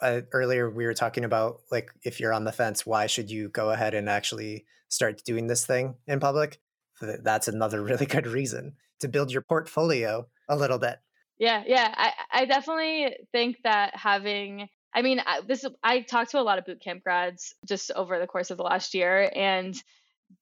uh, 0.01 0.21
earlier 0.31 0.69
we 0.69 0.85
were 0.85 0.93
talking 0.93 1.25
about 1.25 1.61
like 1.71 1.91
if 2.03 2.19
you're 2.19 2.33
on 2.33 2.45
the 2.45 2.51
fence 2.51 2.85
why 2.85 3.07
should 3.07 3.29
you 3.29 3.49
go 3.49 3.71
ahead 3.71 3.93
and 3.93 4.09
actually 4.09 4.65
start 4.87 5.23
doing 5.23 5.47
this 5.47 5.65
thing 5.65 5.95
in 6.07 6.19
public? 6.19 6.59
That's 7.01 7.47
another 7.47 7.81
really 7.83 8.05
good 8.05 8.27
reason 8.27 8.73
to 8.99 9.07
build 9.07 9.31
your 9.31 9.41
portfolio 9.41 10.27
a 10.47 10.57
little 10.57 10.79
bit. 10.79 10.99
Yeah 11.37 11.63
yeah 11.65 11.93
i, 11.95 12.41
I 12.41 12.45
definitely 12.45 13.15
think 13.31 13.57
that 13.63 13.95
having 13.95 14.67
i 14.93 15.01
mean 15.01 15.21
this 15.47 15.65
i 15.81 16.01
talked 16.01 16.31
to 16.31 16.39
a 16.39 16.43
lot 16.43 16.59
of 16.59 16.65
boot 16.65 16.81
camp 16.81 17.03
grads 17.03 17.55
just 17.65 17.91
over 17.95 18.19
the 18.19 18.27
course 18.27 18.51
of 18.51 18.57
the 18.57 18.63
last 18.63 18.93
year 18.93 19.31
and 19.33 19.73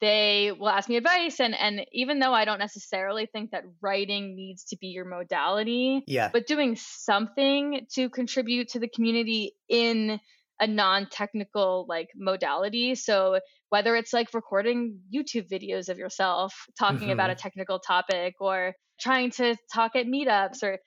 they 0.01 0.51
will 0.57 0.69
ask 0.69 0.89
me 0.89 0.97
advice 0.97 1.39
and 1.39 1.55
and 1.55 1.85
even 1.91 2.19
though 2.19 2.33
i 2.33 2.45
don't 2.45 2.59
necessarily 2.59 3.25
think 3.25 3.51
that 3.51 3.63
writing 3.81 4.35
needs 4.35 4.65
to 4.65 4.77
be 4.77 4.87
your 4.87 5.05
modality 5.05 6.03
yeah 6.07 6.29
but 6.31 6.45
doing 6.45 6.75
something 6.75 7.85
to 7.91 8.09
contribute 8.09 8.69
to 8.69 8.79
the 8.79 8.87
community 8.87 9.53
in 9.69 10.19
a 10.59 10.67
non-technical 10.67 11.85
like 11.87 12.09
modality 12.15 12.95
so 12.95 13.39
whether 13.69 13.95
it's 13.95 14.13
like 14.13 14.33
recording 14.33 14.99
youtube 15.13 15.49
videos 15.49 15.89
of 15.89 15.97
yourself 15.97 16.53
talking 16.77 16.99
mm-hmm. 16.99 17.11
about 17.11 17.29
a 17.29 17.35
technical 17.35 17.79
topic 17.79 18.35
or 18.39 18.73
trying 18.99 19.31
to 19.31 19.55
talk 19.73 19.95
at 19.95 20.05
meetups 20.05 20.63
or 20.63 20.79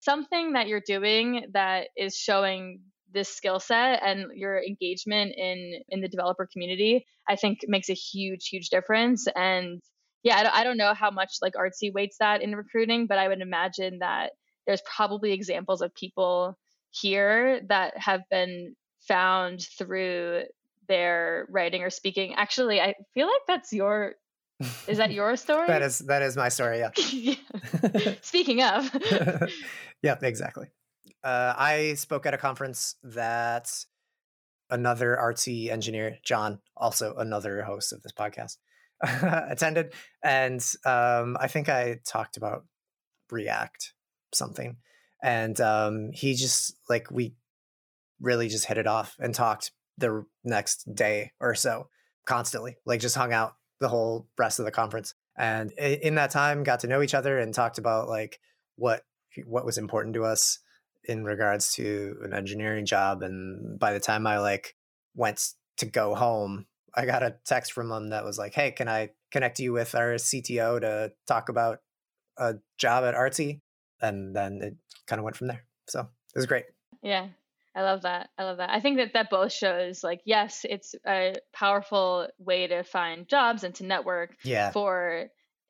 something 0.00 0.52
that 0.52 0.68
you're 0.68 0.82
doing 0.84 1.46
that 1.52 1.88
is 1.96 2.16
showing 2.16 2.80
this 3.12 3.28
skill 3.28 3.58
set 3.60 4.02
and 4.02 4.26
your 4.34 4.62
engagement 4.62 5.34
in 5.36 5.80
in 5.88 6.00
the 6.00 6.08
developer 6.08 6.46
community 6.52 7.06
i 7.28 7.36
think 7.36 7.60
makes 7.66 7.88
a 7.88 7.94
huge 7.94 8.48
huge 8.48 8.68
difference. 8.68 9.26
And 9.34 9.80
yeah 10.22 10.36
I 10.38 10.42
don't, 10.42 10.54
I 10.56 10.64
don't 10.64 10.76
know 10.76 10.94
how 10.94 11.10
much 11.10 11.36
like 11.40 11.54
artsy 11.54 11.92
weights 11.92 12.18
that 12.18 12.42
in 12.42 12.54
recruiting 12.54 13.06
but 13.06 13.18
i 13.18 13.28
would 13.28 13.40
imagine 13.40 13.98
that 14.00 14.32
there's 14.66 14.82
probably 14.82 15.32
examples 15.32 15.80
of 15.80 15.94
people 15.94 16.58
here 16.90 17.60
that 17.68 17.96
have 17.96 18.20
been 18.30 18.74
found 19.00 19.66
through 19.78 20.42
their 20.88 21.46
writing 21.50 21.82
or 21.82 21.90
speaking. 21.90 22.34
Actually 22.34 22.80
i 22.80 22.94
feel 23.14 23.26
like 23.26 23.42
that's 23.46 23.72
your 23.72 24.14
is 24.86 24.98
that 24.98 25.12
your 25.12 25.36
story? 25.44 25.66
that 25.68 25.82
is 25.82 26.00
that 26.00 26.22
is 26.22 26.36
my 26.36 26.48
story 26.48 26.78
yeah, 26.78 26.90
yeah. 27.12 28.14
speaking 28.22 28.62
of. 28.62 28.90
Yep 30.02 30.22
exactly 30.22 30.66
uh, 31.24 31.54
I 31.56 31.94
spoke 31.94 32.26
at 32.26 32.34
a 32.34 32.38
conference 32.38 32.96
that 33.02 33.70
another 34.70 35.18
artsy 35.20 35.70
engineer, 35.70 36.18
John, 36.24 36.60
also 36.76 37.14
another 37.16 37.62
host 37.62 37.92
of 37.92 38.02
this 38.02 38.12
podcast, 38.12 38.56
attended, 39.50 39.92
and 40.22 40.64
um, 40.84 41.36
I 41.40 41.48
think 41.48 41.68
I 41.68 42.00
talked 42.06 42.36
about 42.36 42.64
React 43.30 43.92
something, 44.32 44.76
and 45.22 45.60
um, 45.60 46.10
he 46.12 46.34
just 46.34 46.76
like 46.88 47.10
we 47.10 47.34
really 48.20 48.48
just 48.48 48.66
hit 48.66 48.78
it 48.78 48.86
off 48.86 49.16
and 49.18 49.34
talked 49.34 49.72
the 49.96 50.24
next 50.44 50.92
day 50.94 51.32
or 51.40 51.54
so 51.54 51.88
constantly, 52.26 52.76
like 52.84 53.00
just 53.00 53.16
hung 53.16 53.32
out 53.32 53.54
the 53.80 53.88
whole 53.88 54.28
rest 54.38 54.58
of 54.58 54.64
the 54.64 54.70
conference, 54.70 55.14
and 55.36 55.72
in 55.72 56.16
that 56.16 56.30
time 56.30 56.62
got 56.62 56.80
to 56.80 56.88
know 56.88 57.02
each 57.02 57.14
other 57.14 57.38
and 57.38 57.54
talked 57.54 57.78
about 57.78 58.08
like 58.08 58.40
what 58.76 59.02
what 59.44 59.64
was 59.64 59.78
important 59.78 60.14
to 60.14 60.24
us 60.24 60.58
in 61.08 61.24
regards 61.24 61.72
to 61.72 62.16
an 62.22 62.32
engineering 62.34 62.86
job 62.86 63.22
and 63.22 63.78
by 63.78 63.92
the 63.92 64.00
time 64.00 64.26
i 64.26 64.38
like 64.38 64.76
went 65.14 65.54
to 65.76 65.86
go 65.86 66.14
home 66.14 66.66
i 66.94 67.04
got 67.06 67.22
a 67.22 67.36
text 67.44 67.72
from 67.72 67.90
him 67.90 68.10
that 68.10 68.24
was 68.24 68.38
like 68.38 68.54
hey 68.54 68.70
can 68.70 68.88
i 68.88 69.10
connect 69.30 69.58
you 69.58 69.72
with 69.72 69.94
our 69.94 70.14
cto 70.14 70.80
to 70.80 71.12
talk 71.26 71.48
about 71.48 71.80
a 72.38 72.54
job 72.78 73.04
at 73.04 73.14
artsy? 73.14 73.60
And 74.00 74.34
then 74.34 74.60
it 74.62 74.76
kind 75.06 75.18
of 75.18 75.24
went 75.24 75.36
from 75.36 75.48
there. 75.48 75.64
So 75.88 76.00
it 76.00 76.38
was 76.38 76.46
great. 76.46 76.64
Yeah 77.02 77.28
i 77.74 77.82
love 77.82 78.02
that 78.02 78.30
i 78.38 78.44
love 78.44 78.56
that. 78.56 78.70
I 78.70 78.80
think 78.80 78.96
that 78.96 79.12
that 79.12 79.30
both 79.30 79.52
shows 79.52 80.02
like 80.02 80.20
yes 80.24 80.64
it's 80.68 80.94
a 81.06 81.36
powerful 81.52 82.26
way 82.38 82.66
to 82.66 82.82
find 82.82 83.28
jobs 83.28 83.62
and 83.62 83.74
to 83.76 83.84
network 83.84 84.36
yeah. 84.42 84.70
for 84.72 85.28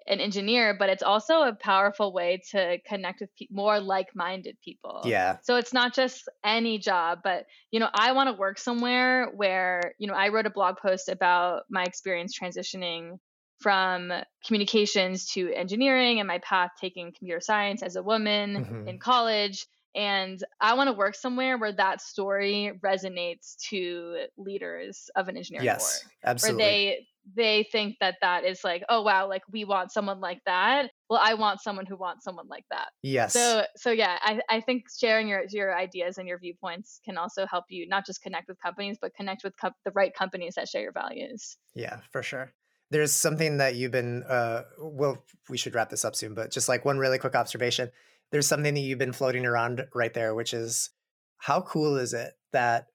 an 0.08 0.20
engineer, 0.20 0.74
but 0.78 0.88
it's 0.88 1.02
also 1.02 1.42
a 1.42 1.52
powerful 1.52 2.12
way 2.12 2.42
to 2.50 2.78
connect 2.86 3.20
with 3.20 3.30
pe- 3.36 3.46
more 3.50 3.78
like-minded 3.80 4.56
people. 4.64 5.02
Yeah. 5.04 5.36
So 5.42 5.56
it's 5.56 5.72
not 5.72 5.94
just 5.94 6.28
any 6.44 6.78
job, 6.78 7.20
but 7.22 7.46
you 7.70 7.80
know, 7.80 7.88
I 7.92 8.12
want 8.12 8.28
to 8.28 8.32
work 8.32 8.58
somewhere 8.58 9.30
where, 9.34 9.94
you 9.98 10.06
know, 10.08 10.14
I 10.14 10.28
wrote 10.28 10.46
a 10.46 10.50
blog 10.50 10.76
post 10.78 11.08
about 11.08 11.64
my 11.70 11.84
experience 11.84 12.38
transitioning 12.38 13.18
from 13.60 14.12
communications 14.46 15.26
to 15.32 15.52
engineering 15.52 16.20
and 16.20 16.28
my 16.28 16.38
path 16.38 16.70
taking 16.80 17.12
computer 17.12 17.40
science 17.40 17.82
as 17.82 17.96
a 17.96 18.02
woman 18.02 18.64
mm-hmm. 18.64 18.88
in 18.88 18.98
college 18.98 19.66
and 19.94 20.42
I 20.60 20.74
want 20.74 20.88
to 20.88 20.92
work 20.92 21.14
somewhere 21.14 21.58
where 21.58 21.72
that 21.72 22.00
story 22.00 22.72
resonates 22.84 23.56
to 23.70 24.26
leaders 24.36 25.10
of 25.16 25.28
an 25.28 25.36
engineering 25.36 25.64
yes, 25.64 26.02
board. 26.02 26.12
Absolutely. 26.24 26.62
Where 26.62 26.70
they 26.70 27.06
they 27.34 27.68
think 27.70 27.96
that 28.00 28.16
that 28.20 28.44
is 28.44 28.60
like 28.64 28.82
oh 28.88 29.02
wow 29.02 29.28
like 29.28 29.42
we 29.52 29.64
want 29.64 29.92
someone 29.92 30.20
like 30.20 30.40
that. 30.46 30.90
Well 31.10 31.20
i 31.22 31.34
want 31.34 31.60
someone 31.62 31.86
who 31.86 31.96
wants 31.96 32.24
someone 32.24 32.48
like 32.48 32.64
that. 32.70 32.88
Yes. 33.02 33.32
So 33.32 33.64
so 33.76 33.90
yeah 33.90 34.18
i, 34.22 34.40
I 34.48 34.60
think 34.60 34.84
sharing 34.98 35.28
your 35.28 35.42
your 35.50 35.76
ideas 35.76 36.18
and 36.18 36.28
your 36.28 36.38
viewpoints 36.38 37.00
can 37.04 37.16
also 37.16 37.46
help 37.46 37.64
you 37.68 37.86
not 37.88 38.06
just 38.06 38.22
connect 38.22 38.48
with 38.48 38.58
companies 38.60 38.98
but 39.00 39.14
connect 39.14 39.44
with 39.44 39.54
co- 39.60 39.70
the 39.84 39.92
right 39.92 40.12
companies 40.14 40.54
that 40.56 40.68
share 40.68 40.82
your 40.82 40.92
values. 40.92 41.56
Yeah 41.74 42.00
for 42.10 42.22
sure. 42.22 42.52
There's 42.90 43.12
something 43.12 43.58
that 43.58 43.74
you've 43.74 43.92
been 43.92 44.22
uh 44.24 44.62
well 44.80 45.24
we 45.48 45.58
should 45.58 45.74
wrap 45.74 45.90
this 45.90 46.04
up 46.04 46.16
soon 46.16 46.34
but 46.34 46.50
just 46.50 46.68
like 46.68 46.84
one 46.84 46.98
really 46.98 47.18
quick 47.18 47.34
observation. 47.34 47.90
There's 48.30 48.46
something 48.46 48.74
that 48.74 48.80
you've 48.80 48.98
been 48.98 49.12
floating 49.12 49.46
around 49.46 49.86
right 49.94 50.12
there 50.12 50.34
which 50.34 50.54
is 50.54 50.90
how 51.38 51.60
cool 51.62 51.96
is 51.96 52.14
it 52.14 52.32
that 52.52 52.86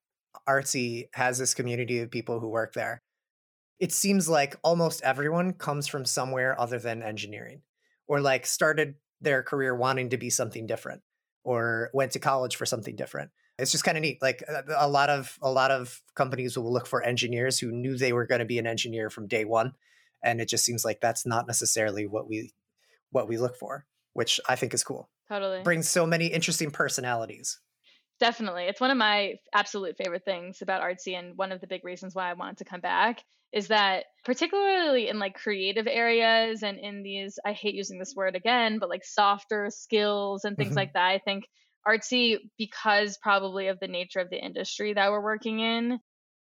artsy 0.48 1.06
has 1.14 1.38
this 1.38 1.54
community 1.54 2.00
of 2.00 2.12
people 2.12 2.40
who 2.40 2.50
work 2.50 2.74
there 2.74 3.02
it 3.80 3.92
seems 3.92 4.30
like 4.30 4.56
almost 4.64 5.02
everyone 5.04 5.54
comes 5.54 5.88
from 5.88 6.06
somewhere 6.06 6.60
other 6.60 6.80
than 6.80 7.04
engineering 7.04 7.62
or 8.08 8.22
like 8.22 8.46
started 8.46 8.96
their 9.22 9.44
career 9.44 9.76
wanting 9.76 10.10
to 10.10 10.18
be 10.18 10.30
something 10.30 10.68
different 10.68 11.02
or 11.44 11.90
went 11.94 12.12
to 12.12 12.20
college 12.20 12.56
for 12.56 12.66
something 12.66 12.96
different. 12.96 13.32
It's 13.58 13.72
just 13.72 13.84
kind 13.84 13.98
of 13.98 14.02
neat 14.02 14.22
like 14.22 14.44
uh, 14.50 14.64
a 14.78 14.88
lot 14.88 15.10
of 15.10 15.38
a 15.42 15.52
lot 15.52 15.72
of 15.72 16.02
companies 16.16 16.58
will 16.58 16.72
look 16.72 16.88
for 16.88 17.04
engineers 17.04 17.60
who 17.60 17.72
knew 17.72 17.98
they 17.98 18.14
were 18.14 18.26
going 18.26 18.40
to 18.40 18.46
be 18.46 18.58
an 18.58 18.68
engineer 18.68 19.10
from 19.10 19.28
day 19.28 19.46
one 19.46 19.74
and 20.24 20.42
it 20.42 20.50
just 20.50 20.66
seems 20.66 20.84
like 20.84 21.02
that's 21.02 21.26
not 21.26 21.46
necessarily 21.46 22.08
what 22.08 22.28
we 22.28 22.54
what 23.12 23.28
we 23.28 23.38
look 23.38 23.56
for 23.56 23.86
which 24.14 24.40
i 24.50 24.56
think 24.56 24.74
is 24.74 24.84
cool. 24.84 25.10
Totally. 25.30 25.62
Brings 25.62 25.88
so 25.88 26.06
many 26.06 26.28
interesting 26.28 26.72
personalities. 26.72 27.60
Definitely. 28.20 28.64
It's 28.66 28.82
one 28.82 28.92
of 28.92 28.98
my 28.98 29.36
absolute 29.54 29.98
favorite 29.98 30.26
things 30.26 30.62
about 30.62 30.82
artsy 30.82 31.18
and 31.18 31.38
one 31.38 31.52
of 31.52 31.62
the 31.62 31.68
big 31.68 31.86
reasons 31.86 32.16
why 32.16 32.32
i 32.32 32.34
wanted 32.34 32.58
to 32.58 32.66
come 32.66 32.82
back 32.82 33.24
is 33.54 33.68
that 33.68 34.06
particularly 34.26 35.08
in 35.08 35.20
like 35.20 35.36
creative 35.36 35.88
areas 35.88 36.64
and 36.64 36.80
in 36.80 37.04
these 37.04 37.38
i 37.46 37.54
hate 37.54 37.76
using 37.76 38.00
this 38.00 38.14
word 38.16 38.36
again 38.36 38.80
but 38.80 38.90
like 38.90 39.06
softer 39.06 39.70
skills 39.70 40.44
and 40.44 40.58
things 40.58 40.70
mm-hmm. 40.70 40.78
like 40.78 40.94
that 40.94 41.10
i 41.10 41.20
think 41.20 41.46
artsy 41.88 42.38
because 42.58 43.18
probably 43.22 43.68
of 43.68 43.80
the 43.80 43.88
nature 43.88 44.20
of 44.20 44.30
the 44.30 44.44
industry 44.44 44.94
that 44.94 45.12
we're 45.12 45.24
working 45.24 45.60
in 45.60 46.00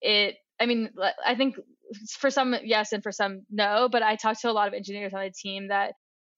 it 0.01 0.37
i 0.61 0.67
mean 0.67 0.91
i 1.25 1.35
think 1.35 1.57
for 2.19 2.31
some 2.31 2.55
yes 2.65 2.93
and 2.93 3.03
for 3.03 3.13
some 3.13 3.43
no 3.51 3.89
but 3.91 4.03
i 4.03 4.17
talked 4.17 4.41
to 4.41 4.51
a 4.51 4.53
lot 4.53 4.69
of 4.69 4.75
engineers 4.75 5.15
on 5.15 5.23
the 5.23 5.31
team 5.31 5.69
that 5.69 5.95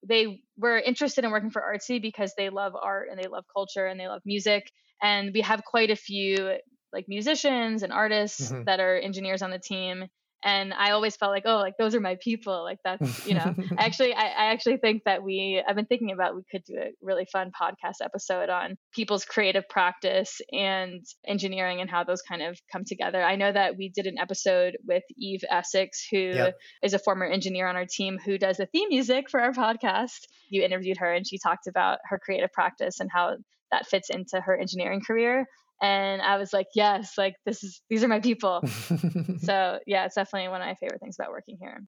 they 0.07 0.43
were 0.57 0.79
interested 0.79 1.25
in 1.25 1.31
working 1.31 1.51
for 1.51 1.63
artsy 1.63 2.01
because 2.01 2.33
they 2.37 2.49
love 2.49 2.73
art 2.81 3.09
and 3.11 3.19
they 3.19 3.29
love 3.29 3.45
culture 3.53 3.87
and 3.87 3.99
they 3.99 4.09
love 4.09 4.23
music 4.25 4.71
and 5.03 5.31
we 5.35 5.41
have 5.41 5.63
quite 5.65 5.91
a 5.91 5.97
few 5.97 6.57
like 6.93 7.05
musicians 7.07 7.83
and 7.83 7.93
artists 7.93 8.51
mm-hmm. 8.51 8.65
that 8.65 8.81
are 8.81 8.97
engineers 8.97 9.43
on 9.43 9.51
the 9.51 9.59
team 9.59 10.05
and 10.43 10.73
i 10.75 10.91
always 10.91 11.17
felt 11.17 11.31
like 11.31 11.45
oh 11.47 11.57
like 11.57 11.75
those 11.79 11.95
are 11.95 12.01
my 12.01 12.17
people 12.23 12.63
like 12.63 12.79
that's 12.85 13.27
you 13.27 13.35
know. 13.35 13.55
Actually 13.79 14.15
I, 14.15 14.27
I, 14.27 14.53
actually 14.53 14.79
think 14.79 15.03
that 15.05 15.23
we 15.23 15.63
i've 15.67 15.77
been 15.77 15.87
thinking 15.87 16.13
about 16.13 16.35
we 16.35 16.43
could 16.51 16.65
do 16.65 16.75
a 16.77 16.91
really 17.03 17.27
fun 17.31 17.51
podcast 17.61 18.05
episode 18.05 18.49
on 18.49 18.77
people's 18.95 19.25
creative 19.25 19.69
practice 19.69 20.41
and 20.53 21.05
engineering 21.27 21.81
and 21.81 21.91
how 21.91 22.05
those 22.05 22.23
kind 22.23 22.43
of 22.43 22.59
come 22.73 22.85
together. 22.85 23.23
I 23.23 23.37
know 23.37 23.51
that 23.51 23.77
we 23.77 23.89
did 23.89 24.07
an 24.07 24.19
episode 24.19 24.77
with 24.87 25.03
eve 25.17 25.41
essex 25.51 26.07
who 26.11 26.19
yep. 26.19 26.57
is 26.83 26.95
a 26.95 26.99
former 26.99 27.27
engineer 27.27 27.69
on 27.69 27.77
our 27.77 27.87
team 27.87 28.19
who 28.25 28.39
does 28.39 28.57
the 28.57 28.67
theme 28.67 28.89
music 28.89 29.31
for 29.31 29.41
our 29.41 29.53
podcast. 29.53 30.27
You 30.49 30.63
interviewed 30.63 30.99
her 30.99 31.13
and 31.13 31.27
she 31.27 31.39
talked 31.39 31.67
about 31.67 31.99
her 32.05 32.19
creative 32.19 32.53
practice 32.53 33.01
and 33.01 33.11
how 33.13 33.37
that 33.71 33.87
fits 33.87 34.11
into 34.11 34.41
her 34.41 34.59
engineering 34.59 35.01
career 35.07 35.47
and 35.83 36.21
I 36.21 36.37
was 36.37 36.53
like, 36.53 36.67
yes, 36.75 37.15
like 37.17 37.35
this 37.47 37.65
is 37.65 37.81
these 37.89 38.05
are 38.05 38.09
my 38.09 38.21
people. 38.21 38.63
so 39.43 39.79
yeah, 39.87 40.05
it's 40.05 40.15
definitely 40.15 40.49
one 40.49 40.61
of 40.61 40.67
my 40.67 40.75
favorite 40.75 41.01
things 41.01 41.17
about 41.19 41.31
working 41.31 41.57
here. 41.61 41.83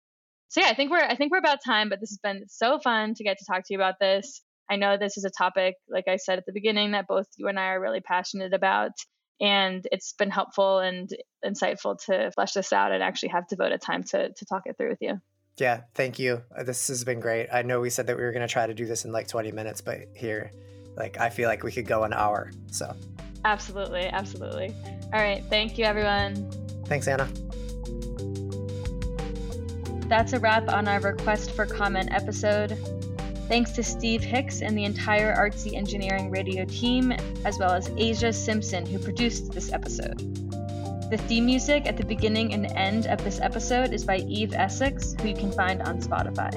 So 0.48 0.60
yeah, 0.60 0.68
I 0.68 0.74
think 0.74 0.90
we're 0.90 1.04
I 1.04 1.14
think 1.14 1.32
we're 1.32 1.38
about 1.38 1.58
time, 1.64 1.88
but 1.88 2.00
this 2.00 2.10
has 2.10 2.18
been 2.18 2.44
so 2.48 2.78
fun 2.78 3.14
to 3.14 3.24
get 3.24 3.38
to 3.38 3.44
talk 3.44 3.66
to 3.66 3.74
you 3.74 3.78
about 3.78 3.96
this. 4.00 4.42
I 4.70 4.76
know 4.76 4.96
this 4.96 5.16
is 5.16 5.24
a 5.24 5.30
topic, 5.30 5.74
like 5.88 6.08
I 6.08 6.16
said 6.16 6.38
at 6.38 6.46
the 6.46 6.52
beginning, 6.52 6.92
that 6.92 7.06
both 7.06 7.26
you 7.36 7.48
and 7.48 7.58
I 7.58 7.68
are 7.68 7.80
really 7.80 8.00
passionate 8.00 8.54
about. 8.54 8.92
And 9.40 9.86
it's 9.90 10.12
been 10.12 10.30
helpful 10.30 10.78
and 10.78 11.10
insightful 11.44 11.98
to 12.06 12.30
flesh 12.30 12.52
this 12.52 12.72
out 12.72 12.92
and 12.92 13.02
actually 13.02 13.30
have 13.30 13.48
devoted 13.48 13.82
time 13.82 14.04
to 14.04 14.32
to 14.32 14.44
talk 14.46 14.62
it 14.66 14.76
through 14.76 14.90
with 14.90 15.02
you. 15.02 15.20
Yeah, 15.58 15.82
thank 15.94 16.18
you. 16.18 16.42
This 16.64 16.88
has 16.88 17.04
been 17.04 17.20
great. 17.20 17.48
I 17.52 17.62
know 17.62 17.80
we 17.80 17.90
said 17.90 18.06
that 18.06 18.16
we 18.16 18.22
were 18.22 18.32
going 18.32 18.46
to 18.46 18.52
try 18.52 18.66
to 18.66 18.72
do 18.72 18.86
this 18.86 19.04
in 19.04 19.12
like 19.12 19.28
20 19.28 19.52
minutes, 19.52 19.82
but 19.82 20.08
here, 20.14 20.50
like, 20.96 21.20
I 21.20 21.28
feel 21.28 21.46
like 21.46 21.62
we 21.62 21.70
could 21.70 21.86
go 21.86 22.04
an 22.04 22.14
hour. 22.14 22.50
So 22.70 22.96
Absolutely. 23.44 24.06
Absolutely. 24.06 24.74
All 25.12 25.20
right. 25.20 25.42
Thank 25.50 25.78
you, 25.78 25.84
everyone. 25.84 26.50
Thanks, 26.86 27.08
Anna. 27.08 27.28
That's 30.08 30.32
a 30.32 30.38
wrap 30.38 30.68
on 30.68 30.88
our 30.88 31.00
request 31.00 31.52
for 31.52 31.64
comment 31.64 32.12
episode. 32.12 32.78
Thanks 33.48 33.72
to 33.72 33.82
Steve 33.82 34.22
Hicks 34.22 34.62
and 34.62 34.76
the 34.76 34.84
entire 34.84 35.34
Artsy 35.34 35.74
Engineering 35.74 36.30
Radio 36.30 36.64
team, 36.64 37.12
as 37.44 37.58
well 37.58 37.72
as 37.72 37.90
Asia 37.96 38.32
Simpson, 38.32 38.86
who 38.86 38.98
produced 38.98 39.52
this 39.52 39.72
episode. 39.72 40.18
The 41.10 41.18
theme 41.18 41.44
music 41.44 41.86
at 41.86 41.98
the 41.98 42.04
beginning 42.04 42.54
and 42.54 42.66
end 42.72 43.06
of 43.06 43.22
this 43.22 43.40
episode 43.40 43.92
is 43.92 44.04
by 44.04 44.18
Eve 44.18 44.54
Essex, 44.54 45.14
who 45.20 45.28
you 45.28 45.34
can 45.34 45.52
find 45.52 45.82
on 45.82 46.00
Spotify. 46.00 46.52